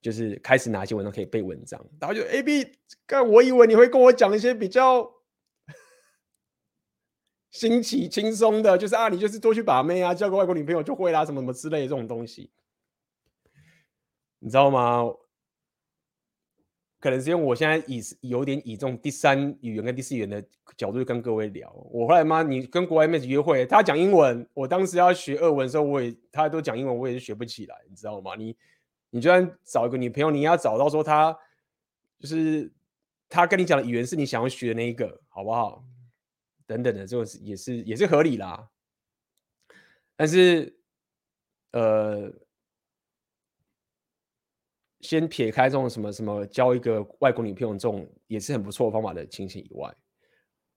[0.00, 1.84] 就是开始哪些文章可以背文章。
[2.00, 2.72] 然后就 AB，
[3.06, 5.10] 干我以为你会跟我讲一些比较。
[7.52, 12.48] 新奇轻松的，就是啊，你就是多去把妹啊，交个外国女朋友就会啦，什么什么之类的这种东西，
[14.38, 15.02] 你知道吗？
[17.00, 20.44] 可能是因为我现在以有点以这种第三语言跟第四语言的
[20.76, 21.72] 角度跟各位聊。
[21.90, 28.34] 我后来妈，你跟国外妹子约会，他讲英文，我当时要学俄文的时候，我也他都讲英文，我也是学不起来，你知道吗？
[28.36, 28.54] 你
[29.10, 31.36] 你就算找一个女朋友，你要找到说他
[32.18, 32.70] 就是
[33.28, 35.82] 他跟你讲的语言是你想要学的那一个，好不好？
[36.66, 38.68] 等等的，这个也是也是合理啦。
[40.16, 40.76] 但是，
[41.72, 42.30] 呃，
[45.00, 49.94] 先撇开这种什么什么交一个外国女朋友这种也是很不错的方法的情形以外，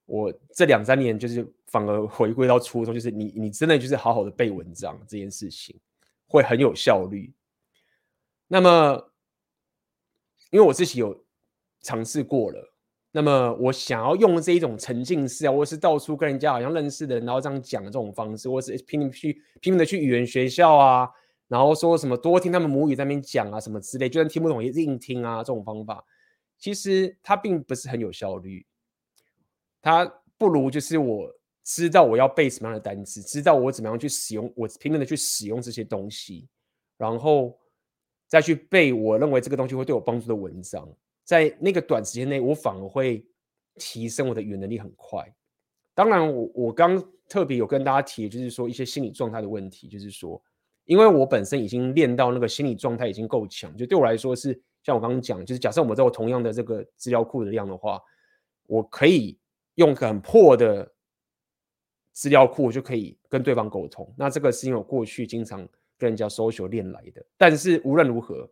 [0.06, 5.78] 我这两三年就是反而回归到初衷，就是你你真的就是好好的背文章这件事情
[6.26, 7.32] 会很有效率。
[8.46, 9.12] 那么，
[10.50, 11.24] 因为我自己有
[11.80, 12.70] 尝试过了。
[13.16, 21.08] 那么我想要用这一种沉浸式啊，或是到处跟人家好像认识的人，然后这样讲的这种方式，或是拼命去拼命的去语言学校啊，
[21.54, 26.04] 然后说什么多听他们母语在那边讲啊，什么之类，就算听不懂也硬听啊，这种方法，
[26.58, 28.66] 其实它并不是很有效率。
[29.80, 30.04] 它
[30.36, 36.48] 不如就是我知道我要背什么样的单词，知道我怎么样去使用，我拼命的去使用这些东西，
[36.96, 37.56] 然后
[38.26, 40.88] 再去背我认为这个东西会对我帮助的文章。
[41.22, 43.24] 在那个短时间内，我反而会
[43.76, 45.24] 提升我的语言能力很快。
[45.94, 50.42] 当然我，我我刚特别有跟大家提，就是说一些心理状态的问题，就是说，
[50.84, 58.00] 因为我本身已经练到那个心理状态已经够强，就对我来说是像我刚刚讲，就是假设我们在有同样的这个资料库的量的话，
[58.66, 59.38] 我可以
[59.76, 60.92] 用很破的
[62.12, 64.12] 资料库就可以跟对方沟通。
[64.16, 65.68] 那这个是因为我过去经常
[65.98, 67.24] 跟人家 social 练来的。
[67.36, 68.50] 但是无论如何。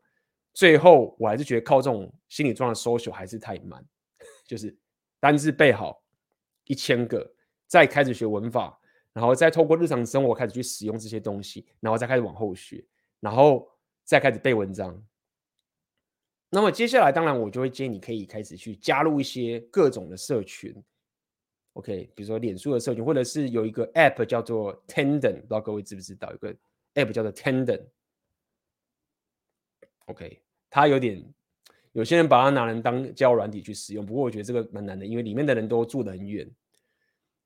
[0.55, 3.83] 最后，我还是觉得靠这种心理状态 social 还是太慢，
[4.45, 4.77] 就是
[5.19, 6.03] 单字背好
[6.67, 7.27] 一千个，
[7.67, 8.79] 再开始学文法，
[9.13, 12.85] 然后再透过日常生活开始去使用这些东西，然后再开始往后学，
[13.21, 13.69] 然后
[14.05, 15.03] 再开始背文章。
[16.49, 20.75] 那么接下来，当然我就会建议你可以开始去加入一些各种的社群
[21.73, 26.31] ，OK，比如说脸书的社群，或者是有一个 App 叫做 Tandem，不知道各位知不知道？
[26.31, 26.55] 有个
[26.95, 27.83] App 叫做 Tandem。
[30.07, 31.25] OK，它有点，
[31.93, 36.51] 有些人把它拿来当交友软体去使用，不过我觉得这个蛮难的，因为里面的人都住得很远。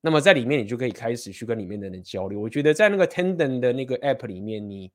[0.07, 2.39] 那么在里面，你就可以开始去跟里面的人交流。
[2.39, 4.93] 我觉得在那个 Tandem 的那个 App 里面，你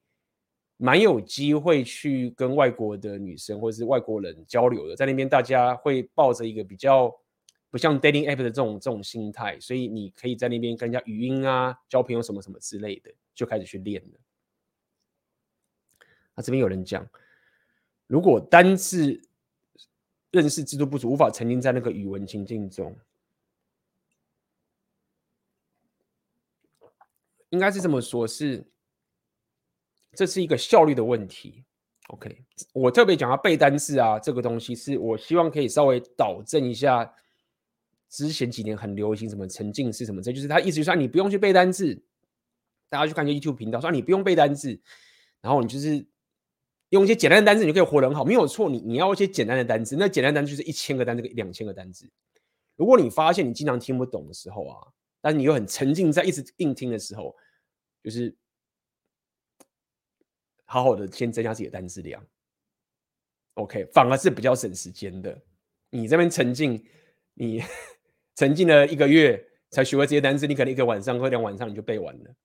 [0.78, 4.96] 蛮有机会去跟外国的女生或者是外国人交流的。
[4.96, 7.14] 在那边，大家会抱着一个比较
[7.70, 14.20] 不像 Dating App 的这种这种心态，所以你可以在那边跟人家语音啊交朋友什么什么之类的，就开始去练了。
[16.38, 17.06] 那这边有人讲。
[18.08, 19.22] 如果单字
[20.32, 22.98] 认识制度不足，无法沉浸在那个语文情境中，
[27.52, 28.66] 应该是这么说，是
[30.14, 31.64] 这是一个效率的问题。
[32.08, 32.44] OK，
[32.74, 37.14] 我特别讲到背单字啊，这个东西是我希望可以稍微导正一下
[38.10, 42.04] 之前几年很流行什么沉浸式什么，这就是他意思就是说你不用去背单字，
[42.90, 44.82] 大家去看一下 YouTube 频道，说你不用背单字，
[45.40, 46.06] 然后你就是。
[46.92, 48.70] 用一些简单的单词，你就可以活得很好，没有错。
[48.70, 52.06] 你你要一些简单的单词，那简单单词就是一千个单词，两千个单词。
[52.76, 54.76] 如果你发现你经常听不懂的时候啊，
[55.22, 57.36] 但是你又很沉浸在一直硬听的时候，
[58.04, 58.36] 就是
[60.66, 62.26] 好好的先增加自己的单词量。
[63.56, 65.40] OK，反而是比较省时间的。
[65.90, 66.84] 你这边沉浸，
[67.34, 67.62] 你
[68.36, 72.36] 沉浸了一个月才学会这些单词，你可能一个晚上或两晚上你就背完了。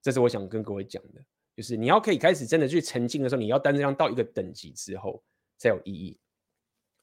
[0.00, 1.24] 这是我想跟各位讲的，
[1.54, 5.22] 就是你要可以开始真的去沉浸的时候，你要单词量到一个等级之后
[5.58, 6.18] 才有意义。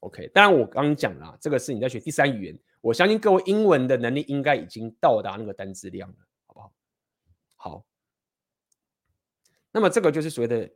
[0.00, 6.16] OK，当然我刚刚讲了，这个是你在学第三语言，我相信各位英文的能力应该已经到达那个单字量了，
[6.46, 6.72] 好不好？
[7.56, 7.84] 好，
[9.70, 10.70] 那么这个就是所谓的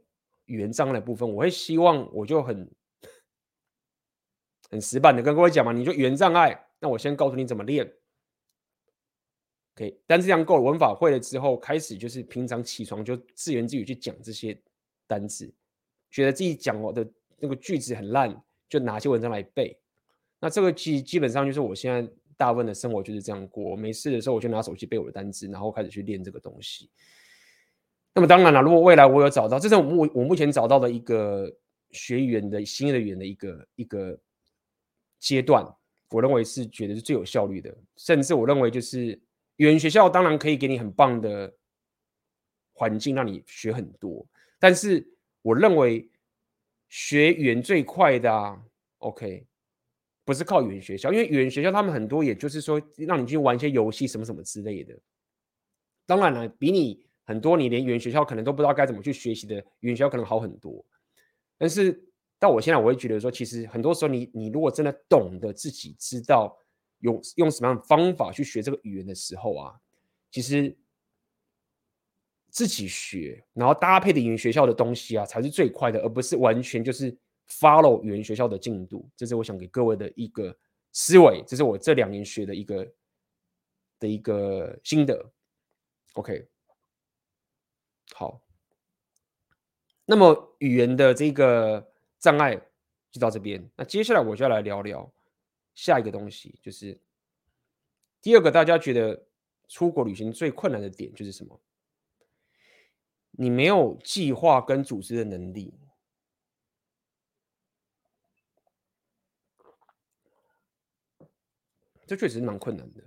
[0.46, 2.70] 语言障碍部分，我会希望我就很。
[4.70, 7.86] 很死板的跟各位讲嘛，你就语言障碍，那我先告诉你怎么练。
[9.74, 14.60] OK，单字量够了，文法会了之后，开始就是平常起床就自言自语去讲这些
[15.06, 15.54] 单字，
[16.10, 19.78] 觉得自己讲我的那个句子很烂，就拿些文章来背。
[20.44, 23.74] 那这个基基本上就是我现在大部分的生活就是这样过。
[23.74, 26.90] 没事的时候我就拿手机背我的单字，然后开始去练这个东西。
[28.12, 31.50] 那么当然了，如果未来我有找到，这是我目我目前找到的一个
[31.92, 34.20] 学语言的新的语言的一个一个。
[35.20, 35.66] 阶段，
[36.10, 39.18] 我认为是觉得是最有效率的，甚至我认为就是
[39.56, 41.50] 语言学校当然可以给你很棒的
[42.74, 44.26] 环境，让你学很多。
[44.58, 45.02] 但是
[45.40, 46.06] 我认为
[46.90, 48.62] 学语言最快的啊
[48.98, 49.46] ，OK，
[50.24, 54.98] 不是靠语言学校，因为语言学校他们很多也就是说让你去玩一些游戏什么什么之类的。
[56.06, 60.84] 当然了，比你很多你连语言学校可能都不知道该怎么去学习的语言学校可能好很多，
[61.58, 62.04] 但是。
[62.36, 66.54] 到我现在，我会觉得说，其实很多时候你，你如果真的懂得自己知道
[66.98, 69.74] 用用什么样的方法去学这个语言的时候啊，
[70.30, 70.76] 其实
[72.50, 77.16] 自己学，然后搭配的语言学校的东西啊，才是最快的，而不是完全就是
[77.48, 79.08] follow 语言学校的进度。
[79.16, 80.56] 这是我想给各位的一个
[80.92, 82.92] 思维，这是我这两年学的一个
[83.98, 85.32] 的一个心得。
[86.14, 86.46] OK，
[88.12, 88.40] 好，
[90.04, 91.90] 那么语言的这个。
[92.20, 92.56] 障碍
[93.12, 95.12] 就到这边，那接下来我就要来聊聊
[95.74, 96.98] 下一个东西，就是
[98.22, 99.26] 第二个大家觉得
[99.68, 101.60] 出国旅行最困难的点就是什么？
[103.32, 105.74] 你没有计划跟组织的能力，
[112.06, 113.02] 这确实是蛮困难的。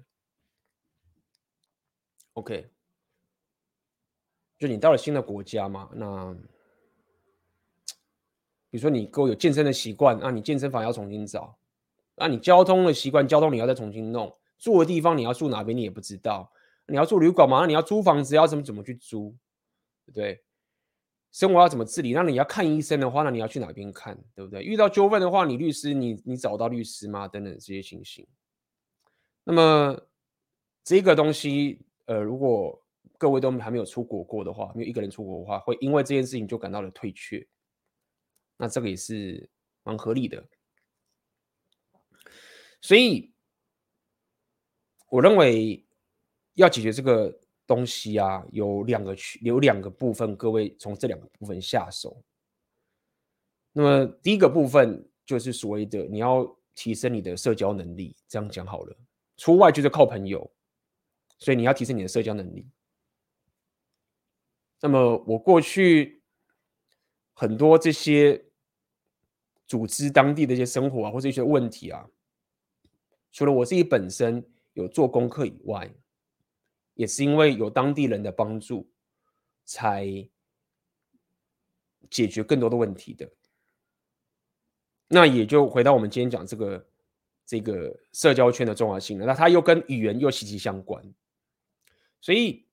[2.34, 2.70] OK，
[4.58, 6.36] 就你到了新的国家嘛，那。
[8.70, 11.58] 比如说你够有健身的习惯，那你健身房要重新找；
[12.16, 14.32] 那你交通的习惯，交通你要再重新弄。
[14.58, 16.52] 住的地方你要住哪边，你也不知道。
[16.86, 17.62] 你要住旅馆嘛？
[17.62, 19.34] 那你要租房子，要怎么怎么去租，
[20.06, 20.44] 对不对？
[21.32, 22.12] 生活要怎么自理？
[22.12, 24.62] 那你要看医生的话，那你要去哪边看，对不对？
[24.62, 27.26] 遇到纠纷的话，你律师，你你找到律师吗？
[27.26, 28.28] 等等这些情形。
[29.50, 29.98] 那么
[30.84, 32.86] 这个东西，呃，如果
[33.18, 37.48] 各位都还没有出国过的话，没有一个人出国的话，会因为这件事情就感到了退却。
[38.58, 39.50] 那这个也是
[39.84, 40.46] 蛮合理的，
[42.82, 43.32] 所以
[45.08, 45.82] 我认为
[46.56, 47.34] 要解决这个
[47.66, 52.22] 东西啊，有两个区，有两个部分，各位从这两个部分下手。
[53.72, 56.46] 那么第一个部分就是所谓的你要
[56.76, 58.98] 提升你的社交能力，这样讲好了。
[59.38, 60.52] 出外就是靠朋友，
[61.40, 62.68] 所以你要提升你的社交能力。
[64.82, 66.22] 那么我过去
[67.34, 68.44] 很多这些。
[69.70, 72.08] 组织当地的一些生活啊，或者一些问题啊，
[73.34, 75.94] 除了我自己本身有做功课以外，
[76.94, 78.90] 也是因为有当地人的帮助，
[79.66, 80.08] 才
[82.10, 83.30] 解决更多的问题的。
[85.10, 86.88] 那也就回到我们今天讲这个
[87.48, 89.26] 这个社交圈的重要性了。
[89.26, 91.04] 那它又跟语言又息息相关，
[92.22, 92.64] 所以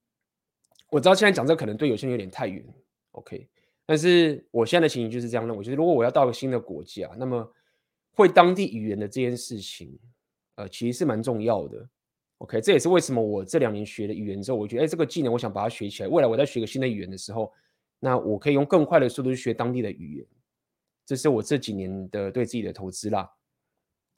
[0.91, 2.63] 我知道现在讲这可能对有些人有点太远
[3.11, 3.49] ，OK。
[3.85, 7.49] 但是我现在的情形就是这样认为，就是如果我要到一个新的国家，那么
[8.11, 9.97] 会当地语言的这件事情，
[10.55, 11.87] 呃，其实是蛮重要的。
[12.39, 16.09] OK，这也是为什么我这两年学了语言之后，我觉得，哎，这个技能我想把它学起来。
[16.09, 17.53] 未来我在学个新的语言的时候，
[17.99, 20.25] 那我可以用更快的速度去学当地的语言。
[21.05, 23.31] 这是我这几年的对自己的投资啦。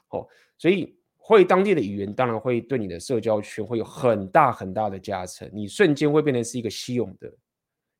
[0.09, 0.27] 哦，
[0.57, 5.49] 所以会当地的语言，当然会对你的社交圈会有很大很大的加成。
[5.53, 7.33] 你瞬间会变成是一个稀有的、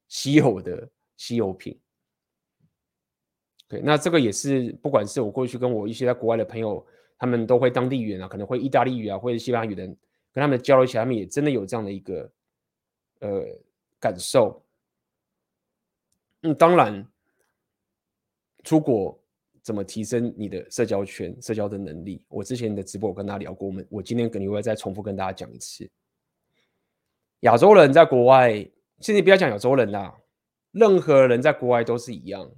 [0.08, 0.90] 稀有的。
[1.20, 1.76] 稀有品，
[3.68, 6.86] 对，那这个也是，不管是我过去跟我一些在国外的朋友，
[7.18, 9.88] 他们都会当地语言啊，可能会意大利语啊，或者西班牙语的，
[10.32, 12.32] 跟他们交流起来，他们也真的有这样的一个
[13.22, 13.48] 呃
[14.00, 14.64] 感受。
[16.42, 17.04] 嗯，当然，
[18.64, 19.20] 出国
[19.68, 22.24] 怎么提升你的社交圈、社交的能力？
[22.30, 25.92] 我之前的直播我跟大家聊过，我们我今天肯定会再重复跟大家讲一次。
[27.42, 28.54] 亚洲人在国外，
[29.02, 30.18] 现在不要讲亚洲人啦。
[30.72, 32.50] 任何人在国外都是一样。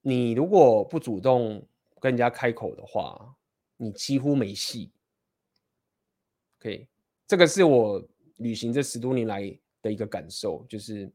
[0.00, 1.64] 你如果不主动
[2.00, 3.36] 跟人家开口的话，
[3.76, 4.90] 你几乎没戏。
[6.58, 6.88] OK，
[7.24, 8.04] 这个是我
[8.38, 11.08] 旅行这十多年来的一个感受，就是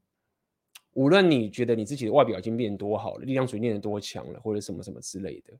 [0.96, 5.52] 无论你觉得你自己的外表已经变多好了，力量属性练得多强了，或者什么什么之类的，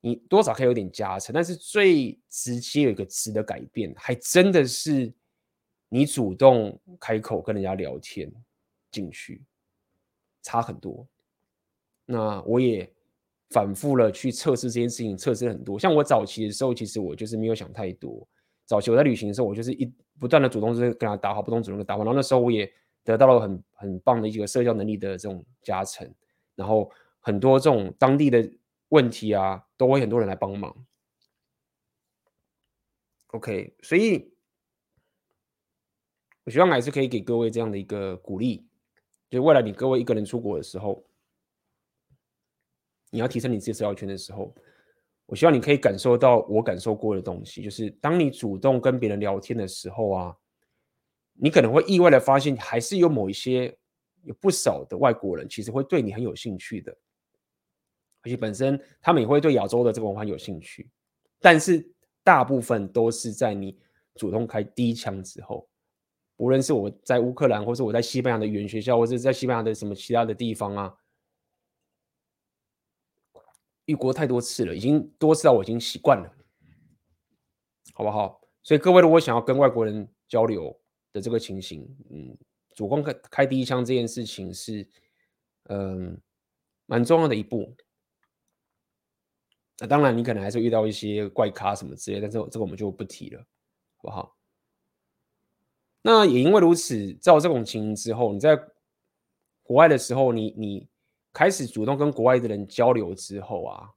[0.00, 1.32] 你多少可以有点加成。
[1.32, 5.12] 但是最直接有一个质的改变，还真的是
[5.88, 8.28] 你主动开口跟人家聊天
[8.90, 9.44] 进去，
[10.42, 11.06] 差很多。
[12.04, 12.92] 那我也
[13.50, 15.78] 反复了去测试这件事情，测试了很多。
[15.78, 18.26] 像我早期的时候，其实我就是没有想太多。
[18.64, 19.86] 早期我在旅行的时候，我就是一
[20.18, 22.02] 不断的主动是跟他打好，不动主动的打好。
[22.02, 22.68] 然后那时候我也
[23.06, 26.12] 得到了很很棒的一个社交能力的这种加成。
[26.54, 26.90] 然后
[27.20, 28.46] 很多这种当地的
[28.88, 30.86] 问题啊，都会很多人来帮忙。
[33.28, 34.32] OK，所以
[36.44, 38.66] 我希望还是可以给各位这样的一个鼓励，
[39.30, 41.02] 就未来你各位一个人出国的时候。
[43.10, 44.52] 你要提升你自己社交圈的时候，
[45.26, 50.36] 我希望你可以感受到我感受过的东西，就是当你主动跟别人聊天的时候啊，
[51.38, 53.76] 你可能会意外的发现，还是有某一些
[54.22, 56.96] 有不少的外国人其实会对你很有兴趣的，
[58.22, 60.90] 而且本身他们也会对亚洲的这个文化有兴趣，
[61.40, 61.86] 但是
[62.24, 63.78] 大部分都是在你
[64.14, 65.68] 主动开第一枪之后，
[66.38, 70.94] 无论是我在乌克兰，或是我在西班牙的语言学校，或者在西班牙的什么其他的地方啊。
[73.84, 76.28] 异国太多次了，已经多次到我已经习惯了，
[77.94, 78.40] 好不好？
[78.62, 80.76] 所以各位如果想要跟外国人交流
[81.16, 82.36] 的这个情形，嗯，
[82.74, 84.86] 主动开开第一枪这件事情是，
[85.70, 86.20] 嗯，
[86.84, 87.74] 蛮重要的一步。
[89.78, 93.40] 那当然，你可能还是遇到一些怪咖什么之类，但是这个我们就不提了，
[93.96, 94.36] 好不好？
[96.02, 98.54] 那也因为如此，照这种情形之后，你在
[99.62, 100.88] 国外的时候，你你。
[101.36, 103.92] 开始主动跟国外的人交流之后啊，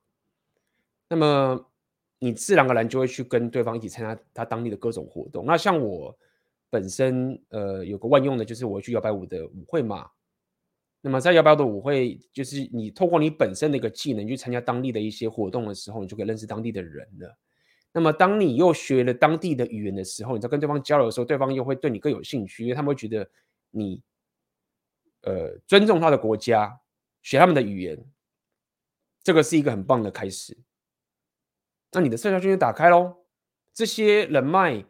[1.07, 1.72] 那么
[2.20, 5.45] 你自然而然就会去跟对方一起参加他当地的各种活动。
[5.45, 6.20] 那像我
[6.70, 10.09] 本身呃有个万用的，就是我去摇摆舞的舞会嘛。
[11.01, 17.38] 那么在摇摆舞的舞会，就是你透过你本身的一个技能去参加当地的一些活动的时候，你就可以认识当地的人了。
[17.91, 23.30] 那么当你又学了当地的语言的时候，你在跟对方交流的时候，对方又会对你更有兴趣，因为他们会觉得
[23.72, 24.01] 你
[25.22, 26.80] 呃尊重他的国家。
[27.22, 28.01] 学他们的语言，
[29.22, 30.57] 这个是一个很棒的开始。
[31.91, 33.13] 那你的社交圈就打开喽，
[33.74, 34.86] 这些人脉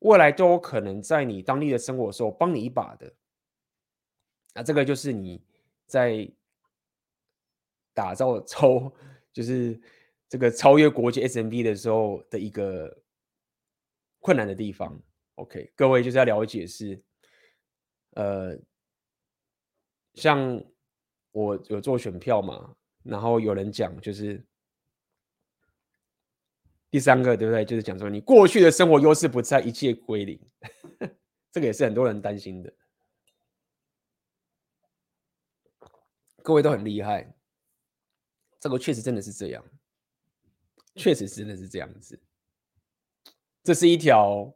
[0.00, 3.12] 未来都有可能在你当地的生活的时候帮你一把的。
[4.54, 5.42] 那这个就是你
[5.86, 6.30] 在
[7.94, 8.92] 打造超，
[9.32, 9.80] 就是
[10.28, 13.02] 这个超越国际 SMB 的时候的一个
[14.20, 15.00] 困难的地方。
[15.36, 17.02] OK，各位就是要了解是，
[18.10, 18.58] 呃，
[20.14, 20.62] 像。
[21.30, 22.74] 我有做选票嘛，
[23.04, 24.42] 然后有人讲就是
[26.90, 27.64] 第三个，对不对？
[27.64, 30.40] 就是讲说你过去的生活优势不在，一切归零，
[31.52, 32.72] 这个也是很多人担心的。
[36.42, 37.34] 各位都很厉害，
[38.58, 39.64] 这个确实真的是这样，
[40.94, 42.18] 确实真的是这样子。
[43.62, 44.54] 这是一条，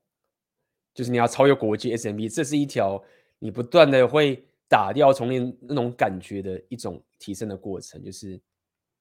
[0.95, 3.05] 就是你要超越国际 SMB，这是一条
[3.39, 4.47] 你不断的会。
[4.69, 8.41] 打掉重练那种感觉的一种提升的过程，就是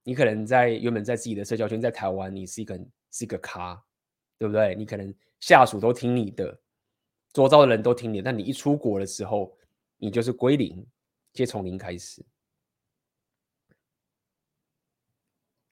[0.04, 2.80] 你可能在原本在自己的社交圈，在台湾，你是一个
[3.12, 3.82] 是一个咖，
[4.38, 4.74] 对不对？
[4.76, 6.60] 你可能下属都听你的，
[7.34, 9.56] 周遭的人都听你的，但你一出国的时候，
[9.98, 10.86] 你就是归零，
[11.34, 12.26] 接从零开始，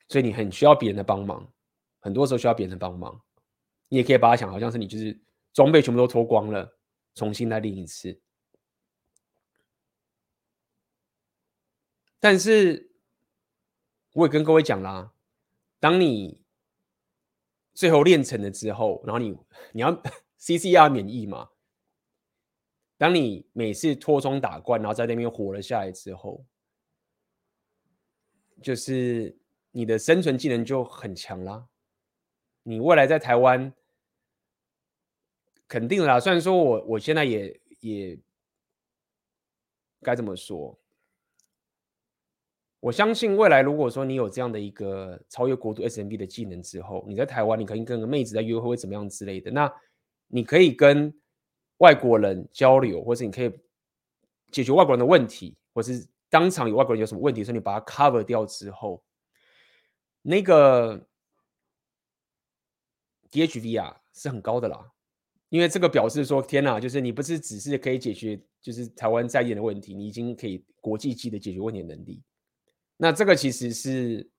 [0.07, 1.51] 所以你很需要别人的帮忙，
[1.99, 3.19] 很多时候需要别人的帮忙。
[3.87, 5.19] 你也可以把它想好像是你就是
[5.51, 6.77] 装备全部都脱光了，
[7.15, 8.21] 重新来练一次。
[12.19, 12.88] 但是，
[14.13, 15.13] 我也跟各位讲啦，
[15.79, 16.41] 当你
[17.73, 19.37] 最后练成了之后，然后你
[19.71, 19.91] 你要
[20.39, 21.49] CCR 免疫嘛？
[22.97, 26.45] 当你每次脱妆打怪，然后在那边活了下来之后，
[28.61, 29.37] 就是
[29.71, 31.69] 你的生存技能就很强啦。
[32.63, 33.73] 你未来在台湾
[35.67, 36.19] 肯定啦。
[36.19, 38.19] 虽然说我我现在也也
[40.01, 40.77] 该怎么说？
[42.81, 49.51] 我相信未来，如果说你有这样的一个超越国度 SMB 的技能之后，你在台湾，你可以跟个妹子在约会，会怎么样之类的。
[49.51, 49.69] 那
[50.27, 51.13] 你可以跟
[51.79, 53.51] 外国人交流，或是你可以
[54.51, 59.03] 解决外国人的问题，或是当场有外国人有什么问题，所以你把它 cover 掉之后，
[60.21, 61.05] 那个
[63.29, 64.89] DHV 啊是很高的啦。
[65.49, 72.21] 因为这个表示说，天哪，就是你不是只是可以解决就是台湾在地的问题，你已经可以国际级的解决问题的能力。
[73.01, 74.29] 那这个其实是，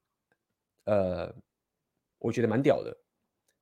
[0.84, 1.34] 呃，
[2.18, 2.94] 我觉得蛮屌的。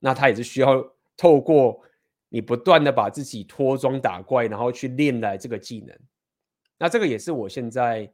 [0.01, 0.85] 那他也是需要
[1.17, 1.81] 透过
[2.29, 5.97] 你不断的把自己脱妆打怪，然后去练来这个技能。
[6.77, 8.13] 那这个也是我现在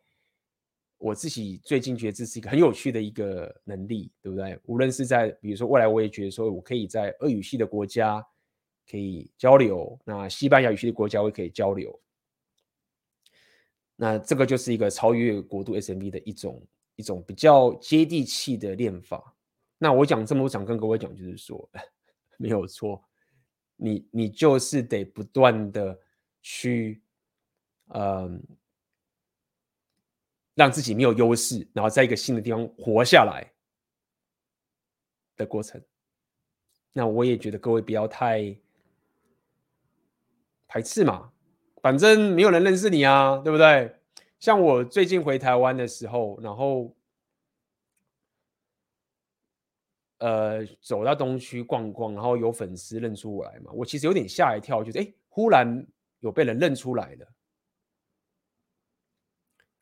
[0.98, 4.60] 我自己最近觉得这是一个很有趣的一个能力，对不对？
[4.66, 8.24] 无论是在比如说未来，我也觉得说我可以在俄语系的国家。
[8.86, 11.98] 可以交流，那西班牙语系的国家也可以交流，
[13.96, 16.62] 那这个就是一个超越国度 SMB 的一种
[16.96, 19.34] 一种比较接地气的练法。
[19.78, 21.68] 那我讲这么多，想跟各位讲，就是说
[22.38, 23.02] 没有错，
[23.76, 25.98] 你你就是得不断的
[26.42, 27.02] 去，
[27.88, 28.42] 嗯，
[30.54, 33.52] 让自己没有优势，然后在一个新的地方活下来
[35.36, 35.82] 的过程。
[36.92, 38.56] 那我也觉得各位不要太。
[40.66, 41.30] 排斥嘛，
[41.82, 43.94] 反正没有人认识你啊，对不对？
[44.44, 46.94] 像我最近回台湾的时候，然后
[50.18, 55.86] 呃走到东区逛逛，然后有粉丝认出我来嘛，我其实有点吓一跳，就是哎，忽然
[56.20, 57.26] 有被人认出来了。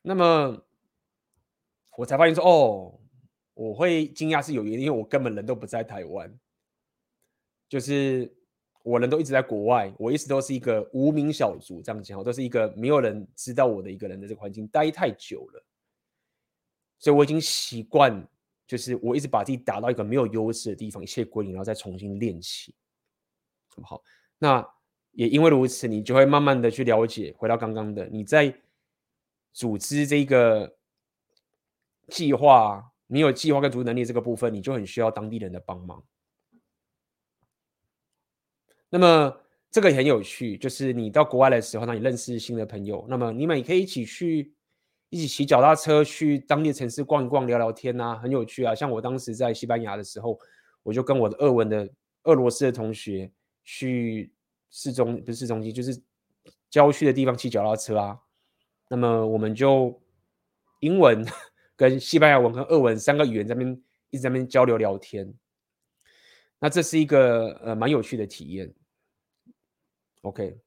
[0.01, 0.65] 那么
[1.97, 3.01] 我才发现说，哦，
[3.55, 6.39] 我会惊讶是有原因，因为我根本人都不在台湾，
[7.67, 8.33] 就是。
[8.83, 15.65] 我人都一直在国外，我一直都是一个无名小卒，这样讲，我都是一个没有人知道我的一个人的这个环境待太久了，
[16.99, 18.27] 所以我已经习惯，
[18.67, 22.75] 就是我一直把自己打到一个没有优势的地方，一切归零，然后再重新练起，
[23.81, 24.03] 好，
[24.37, 24.67] 那
[25.13, 28.53] 也因为如此，你就会慢慢的去了解，回到刚刚的，你在
[29.53, 30.75] 组织这个
[32.09, 36.03] 计划，你有计划跟组织能力这个部分，你就很需要当地人的帮忙。
[38.93, 39.35] 那么
[39.71, 44.53] 这个也很有趣，就是你到国外的时候，那你认识新的朋友，那么你们也可以一起去，
[45.09, 48.75] 一起骑脚踏车去当地城市逛一逛、聊聊天啊，很有趣啊。
[48.75, 50.39] 像我当时在西班牙的时候，
[50.83, 51.89] 我就跟我的俄文的
[52.25, 53.31] 俄罗斯的同学
[53.63, 54.31] 去
[54.69, 55.99] 市中，不是市中心，就是
[56.69, 58.19] 郊区的地方骑脚踏车啊。
[58.91, 59.99] 那么我们就
[60.81, 61.25] 英文
[61.75, 63.81] 跟西班牙文和俄文三个语言在那边
[64.11, 65.33] 一直在那边交流聊天，
[66.59, 68.71] 那这是一个呃蛮有趣的体验。
[70.23, 70.57] OK，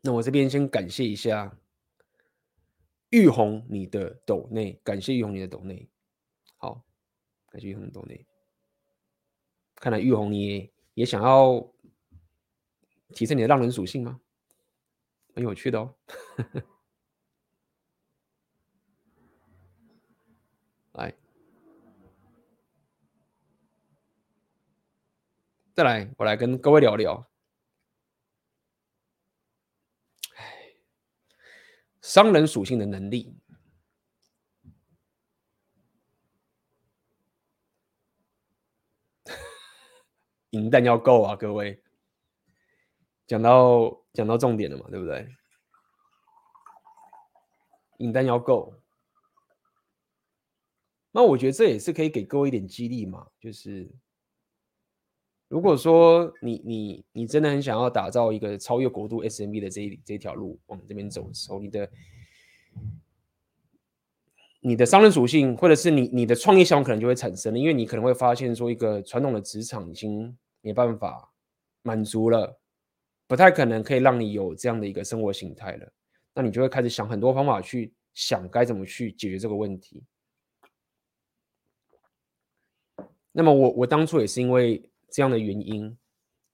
[0.00, 1.54] 那我这边先感谢一下
[3.10, 5.86] 玉红你的抖内，感谢玉红你的抖内，
[6.56, 6.82] 好，
[7.50, 8.26] 感谢玉红的抖内。
[9.74, 11.70] 看来玉红你也，也想要
[13.10, 14.18] 提升你的浪人属性吗？
[15.34, 15.94] 很有趣的哦。
[20.96, 21.14] 来，
[25.76, 27.30] 再来，我来跟各位聊聊。
[30.36, 30.74] 哎，
[32.00, 33.38] 商人属性的能力，
[40.48, 41.84] 银弹要够啊，各位。
[43.26, 45.28] 讲到讲到重点了嘛，对不对？
[47.98, 48.82] 银弹要够。
[51.10, 53.94] 那我觉得这也是可以给各位一点激励嘛，就是
[55.48, 61.90] 如果说你你你真的很想要打造一个超越国度 SMB 的这一这一条路往这边走的时候，你的
[64.60, 71.32] 你的商人属性，或者是你你的创业项目可能就会产生了，因为你可能会发现说一个传统的职场已经没办法
[71.82, 72.58] 满足了，
[73.28, 75.92] 不太可能可以让你有这样的一个生活形态了，
[76.34, 80.02] 那你就会开始想很多方法去想该怎么去解决这个问题。
[83.30, 85.96] 那么我我当初也是因为这样的原因，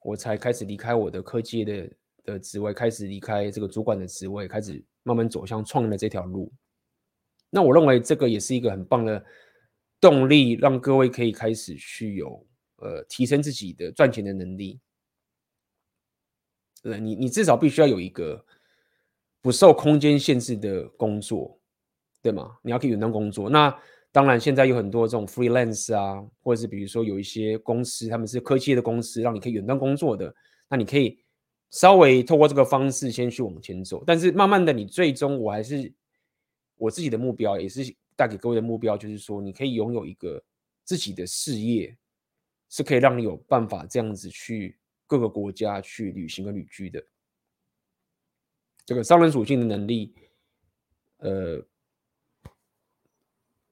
[0.03, 1.91] 我才开始离开我的科技的
[2.25, 6.53] 的职位，开始离开这个主管的职位，开始慢慢走向创业的这条路。
[7.51, 9.25] 那我认为这个也是一个很棒的
[10.01, 12.47] 动力，让各位可以开始去有
[12.77, 14.81] 呃提升自己的赚钱的能力。
[16.83, 18.45] 对，你你至少必须要有一个
[19.41, 21.61] 不受空间限制的工作，
[22.21, 22.59] 对吗？
[22.63, 23.77] 你要可以远端工作，那。
[24.15, 30.35] 当然，现在有很多这种 freelance 啊，或者是比如说有一些公司，他们是科技的公司，让你可以远端工作的。
[30.69, 31.19] 那你可以
[31.71, 35.91] 稍微透过这个方式先去往前走，但是慢慢的，你最终我还是
[36.77, 37.83] 我自己的目标，也是
[38.15, 40.45] 带给各位的目标，就是说你可以拥有一个
[40.85, 41.97] 自己的事业，
[42.69, 47.03] 是可以让你有办法这样子去各个国家去旅行和旅居的。
[48.85, 50.15] 这个商人属性的能力，
[51.17, 51.67] 呃。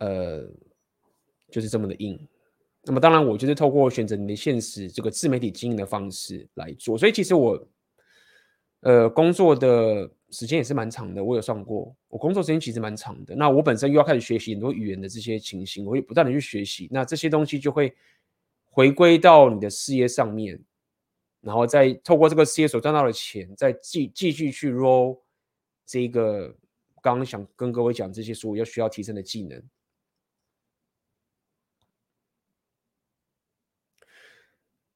[0.00, 0.46] 呃，
[1.50, 2.18] 就是这么的硬。
[2.82, 6.96] 那么当然，我就是透过选择你的现实这个自媒体经营的方式来做。
[6.96, 7.68] 所以其实我，
[8.80, 11.22] 呃，工作的时间也是蛮长的。
[11.22, 13.34] 我有算过，我工作时间其实蛮长的。
[13.34, 16.88] 那我本身又要开始学习很多语言的这些情形，我会不断的去学习。
[16.90, 17.94] 那这些东西就会
[18.70, 20.58] 回归到你的事业上面，
[21.42, 25.18] 然后再透过这个事业所赚到的钱，再继继续去 roll
[25.84, 26.48] 这个
[27.02, 29.62] 刚刚想跟各位讲这些所有要需要提升的技能。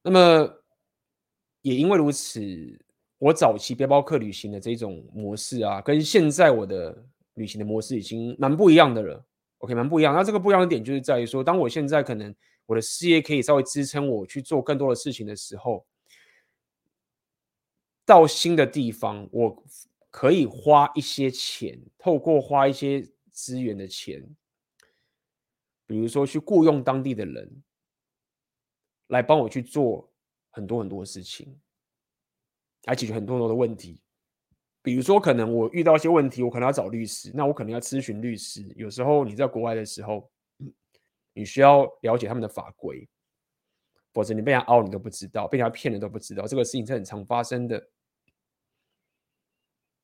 [0.06, 0.62] 那么
[1.62, 2.42] 也因为如此，
[3.16, 9.24] 我早期背包客旅行的这种模式啊，跟现在我的旅行的模式已经蛮不一样的了。
[9.58, 10.14] OK，蛮不一样。
[10.14, 12.34] 那这个不一样的点就是在于说，当我现在可能
[12.66, 15.86] 我的事业可以稍微支撑我去做更多的事情的时候，
[18.04, 19.64] 到新的地方，我
[20.10, 24.22] 可以花一些钱，透过花一些资源的钱，
[25.86, 27.62] 比如说去雇佣当地的人。
[29.08, 30.10] 来帮我去做
[30.50, 31.60] 很多很多事情，
[32.84, 34.00] 来解决很多很多的问题。
[34.82, 38.62] 比如说，可能我遇到一些问题，我可能要找律师，那我可能要咨询律师。
[38.76, 40.30] 有时候你在国外的时候，
[41.32, 43.08] 你需要了解他们的法规，
[44.12, 46.46] 否则你被人凹你都不知道，被人家骗了都不知道。
[46.46, 47.90] 这个事情是很常发生的。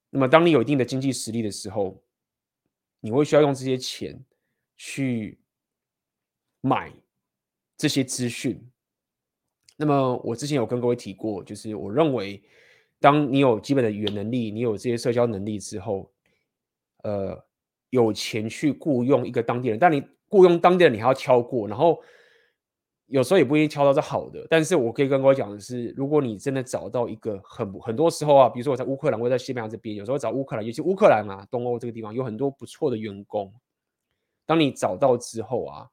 [0.08, 2.02] 那么，当你有一定的经济实力的时候，
[3.00, 4.24] 你会需要用这些钱
[4.76, 5.38] 去
[6.62, 6.92] 买
[7.76, 8.66] 这些资讯。
[9.80, 12.42] 那么我之前有跟各位提过，就是我认为，
[13.00, 16.12] 当你有基本的语言能力，你有这些社交能力之后，
[17.02, 17.42] 呃，
[17.88, 21.98] 有钱去雇佣一个当地人，但你雇佣当地人，你还要挑过，然后
[23.06, 24.46] 有时候也不一定挑到是好的。
[24.50, 33.50] 但是我可以跟各位讲的是，如果你真的找到一个很很多时候啊，比如说我在乌克兰，我在西班牙这边，有时候找乌克兰，尤其乌克兰啊，东欧这个地方有很多不错的员工。
[34.44, 35.88] 当你找到之后啊，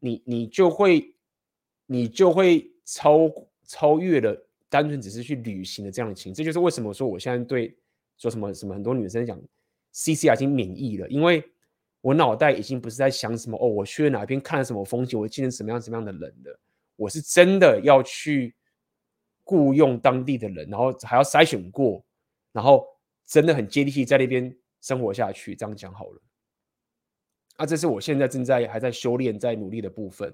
[0.00, 1.15] 你你就会。
[1.86, 3.30] 你就会超
[3.64, 4.36] 超越了
[4.68, 7.76] 单纯只是去旅行的这样的情，这就是为什么说我现在对
[8.18, 9.40] 说什么什么很多女生讲
[9.94, 11.42] CCR 已经免疫了，因为
[12.00, 16.60] 我脑袋已经不是在想什么哦，我去了哪边看了什么风景，我见了什么样什么样的人了，
[16.96, 18.54] 我是真的要去
[19.44, 22.04] 雇佣当地的人，然后还要筛选过，
[22.52, 22.86] 然后
[23.24, 26.22] 真的很接地气在那边生活下去，这样讲好了。
[27.56, 30.32] 啊，这是我现在正在还在修炼、在努力的部分。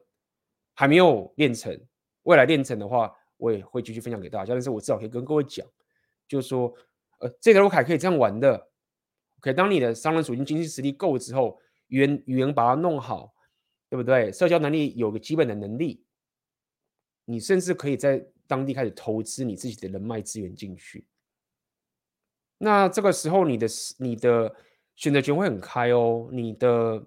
[0.74, 1.78] 还没有练成，
[2.22, 4.54] 未来练成的话，我也会继续分享给大家。
[4.54, 5.66] 但是我至少可以跟各位讲，
[6.26, 6.74] 就是说，
[7.18, 8.68] 呃，这个路凯可以这样玩的。
[9.38, 13.34] OK，当你的商人属性、经济实力够之后，语言语言把它弄好，
[13.88, 14.32] 对不对？
[14.32, 16.04] 社交能力有个基本的能力，
[17.24, 21.06] 你甚至可以在当地开始投资你自己的人脉资源进去。
[22.58, 23.66] 那这个时候，你的
[23.98, 24.54] 你的
[24.96, 27.06] 选择权会很开哦，你的。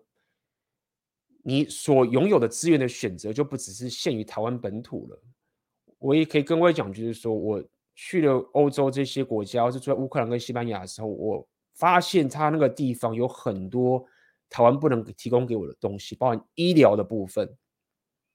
[1.47, 5.23] 你所拥有的资源的选择就不只是限于台湾本土了。
[5.99, 14.03] 我也可以跟各位讲，就是说我去了欧洲这些国家，或是住在乌克兰跟西班牙的时候，我发现他那个地方有很多
[14.49, 17.47] 台湾不能提供给我的东西，包含医疗的部分。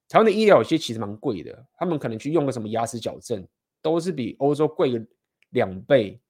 [0.08, 3.44] 台湾的医疗有些其实蛮贵的，他们可能去用个什么牙齿矫正，
[3.82, 5.04] 都是比欧洲贵个
[5.50, 6.20] 两倍，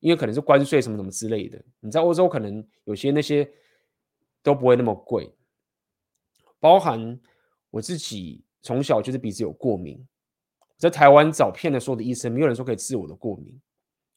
[0.00, 1.64] 因为可能是关税什么什么之类的。
[1.78, 3.48] 你在欧洲可能有些那些
[4.42, 5.32] 都不会那么贵。
[6.60, 7.18] 包含
[7.70, 10.06] 我自己从小就是鼻子有过敏，
[10.76, 13.60] 在台湾找遍了所有的医生，没有人说可以治我的过敏。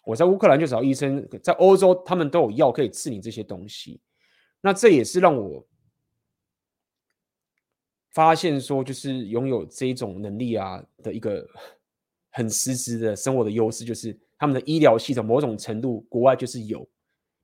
[0.05, 4.01] 我在乌克兰就找医生，在欧洲他们都有药可以治你这些东西。
[4.59, 5.65] 那这也是让我
[8.11, 11.47] 发现说，就是拥有这种能力啊的一个
[12.31, 16.85] 很实质的生活的优势，就是他们的医疗系统某种程度国外就是有，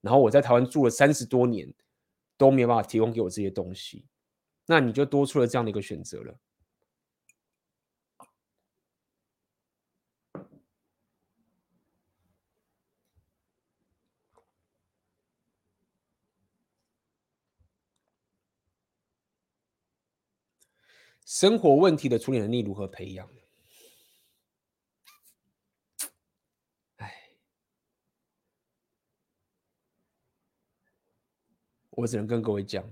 [0.02, 1.74] 然后我在台湾住了三十多年
[2.38, 4.06] 都没有办法提供给我这些东西。
[4.72, 6.40] 那你就多出了这样的一个选择了。
[21.26, 23.28] 生活问题的处理能力如何培养？
[26.98, 27.32] 哎，
[31.90, 32.88] 我只能跟各位讲。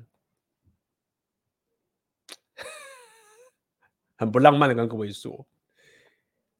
[4.18, 5.48] 很不浪漫的跟各位说，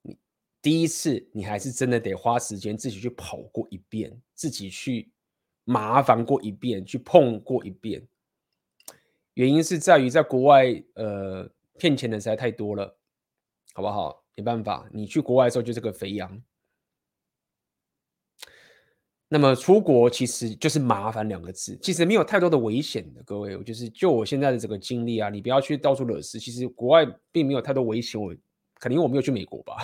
[0.04, 0.18] 你
[0.62, 5.12] 第一次你还是真的得花时间自己去跑过一遍，自己去
[5.66, 8.08] 麻烦过一遍，去碰过一遍。
[9.34, 12.98] 原因是在于在国外，呃，骗钱的实在太多了，
[13.74, 14.24] 好不好？
[14.36, 16.42] 没办法，你去国外的时候就是个肥羊。
[19.30, 23.22] 那么出国其实就是麻烦两个字，其实没有太多的危险的。
[23.24, 26.40] 各位，就是就我现在的这个经历啊，你不要去到处惹事。
[26.40, 28.34] 其实国外并没有太多危险，我
[28.76, 29.76] 可能因为我没有去美国吧。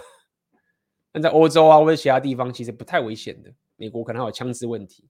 [1.12, 3.54] 但在欧洲啊或者其他地方，其实不太危险的。
[3.76, 5.10] 美国可能还有枪支问题，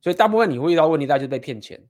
[0.00, 1.80] 所以大部分你会遇到问题，大家就被骗钱。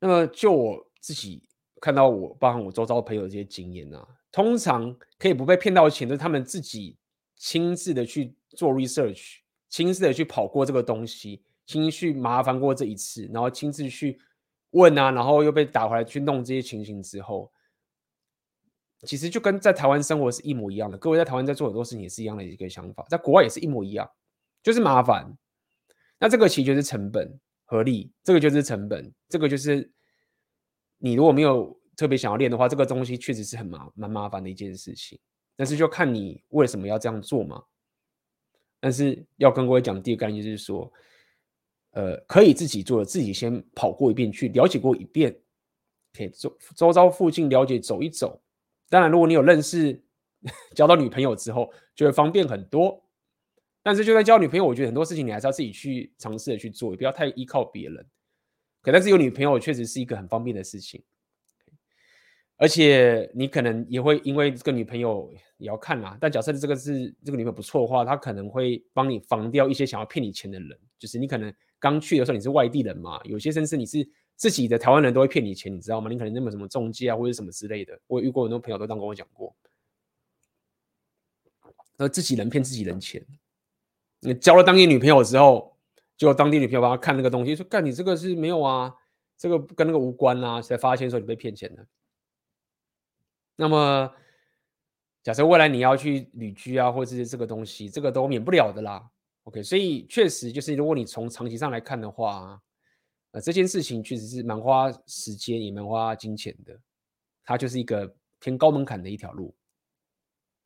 [0.00, 1.44] 那么就我自己
[1.80, 6.96] 看到我，包含我周遭朋友的这些经验啊，通常可以不被骗到钱，就是他们自己。
[7.36, 9.36] 亲自的去做 research，
[9.68, 14.18] 亲自的去跑过这个东西，亲自去麻烦过这一次，然后亲自去
[14.70, 17.52] 问啊，然后又被打回来去弄这些情形之后，
[19.02, 20.96] 其实就跟在台湾生活是一模一样的。
[20.96, 24.10] 各位在台湾在做很多事情也是一样的一个想法，在国外也是一模一样，
[24.62, 25.36] 就是麻烦。
[26.18, 29.92] 那这个其实就是成本合理，这个就是成本，这个就是
[30.96, 35.18] 你如果没有特别想要练的话，这个东西确实是很麻蛮麻烦的一件事情。
[35.56, 37.64] 但是就看你为什么要这样做嘛。
[38.78, 40.92] 但是要跟各位讲第二个概念就是说，
[41.92, 45.36] 呃，可以自己做的，自己先跑过一遍去了解过一遍，
[46.12, 48.40] 可以周周遭附近了解走一走。
[48.88, 50.00] 当然，如果你有认识
[50.76, 53.02] 交到女朋友之后，就会方便很多。
[53.82, 58.06] 但是就算交女朋友，我觉得很多事情你还是要自己去尝试的去做，也不要太依靠别人。
[58.82, 61.02] 可但是有女朋友确实是一个很方便的事情。
[62.58, 70.78] 而且你可能也会因为这个女朋友也要看啦，但假设这个是这个女朋友不错的话，她可能会帮你防掉一些想要骗你钱的人。
[70.98, 76.10] 就是你可能刚去的时候你是外地人嘛，有些甚至你是自己的台湾人都会骗你钱，你知道吗？
[76.10, 79.54] 你可能那么什么中介啊或者什么之类的，我遇过很多朋友都这样跟我讲过，
[81.98, 83.22] 那自己人骗自己人钱。
[84.20, 85.76] 你交了当地女朋友之后，
[86.16, 88.94] 就当地女朋友帮他看那个东西，说干你这个是没有啊，
[89.36, 91.86] 这个跟那个无关啊，才发现说你被骗钱了。
[93.56, 94.14] 那么，
[95.22, 99.10] 假设未来你要去旅居啊，或者是这个东西，这个都免不了的啦。
[99.44, 102.60] OK，所以确实就是，如果你从长期上来看的话，
[103.30, 106.78] 呃，这件事情确实是蛮花时间，也蛮花金钱的。
[107.44, 109.56] 它就是一个偏高门槛的一条路。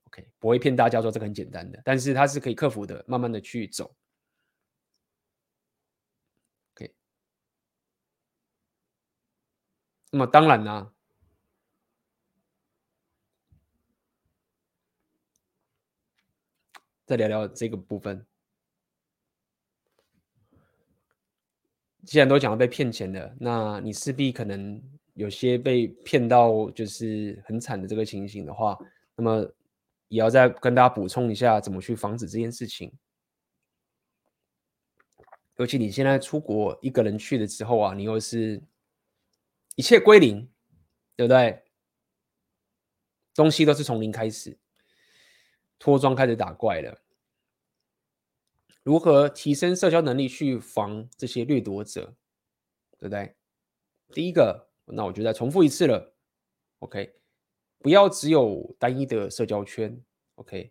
[0.05, 3.95] OK，不会骗大家说这个很简单的，但是它是可以克服的，慢慢的去走。
[6.75, 6.93] OK，
[10.11, 10.93] 那么当然呢。
[17.11, 18.25] 再聊聊这个部分。
[22.05, 24.81] 既然都讲到被骗钱了，那你势必可能
[25.15, 28.79] 有些被骗到就是很惨的这个情形的话，
[29.17, 29.43] 那么
[30.07, 32.93] 也要再跟大家补充一下怎么去防止这件事情。
[35.57, 38.63] 尤其你现在出国一个人去了之后啊，你又是
[39.75, 40.49] 一切归零，
[41.17, 41.61] 对不对？
[43.35, 44.57] 东西都是从零开始。
[45.81, 46.95] 脱妆开始打怪了，
[48.83, 52.15] 如何提升社交能力去防这些掠夺者，
[52.99, 53.35] 对不对？
[54.13, 56.15] 第一个，那我就再重复一次了
[56.81, 57.15] ，OK，
[57.79, 59.99] 不要只有单一的社交圈
[60.35, 60.71] ，OK，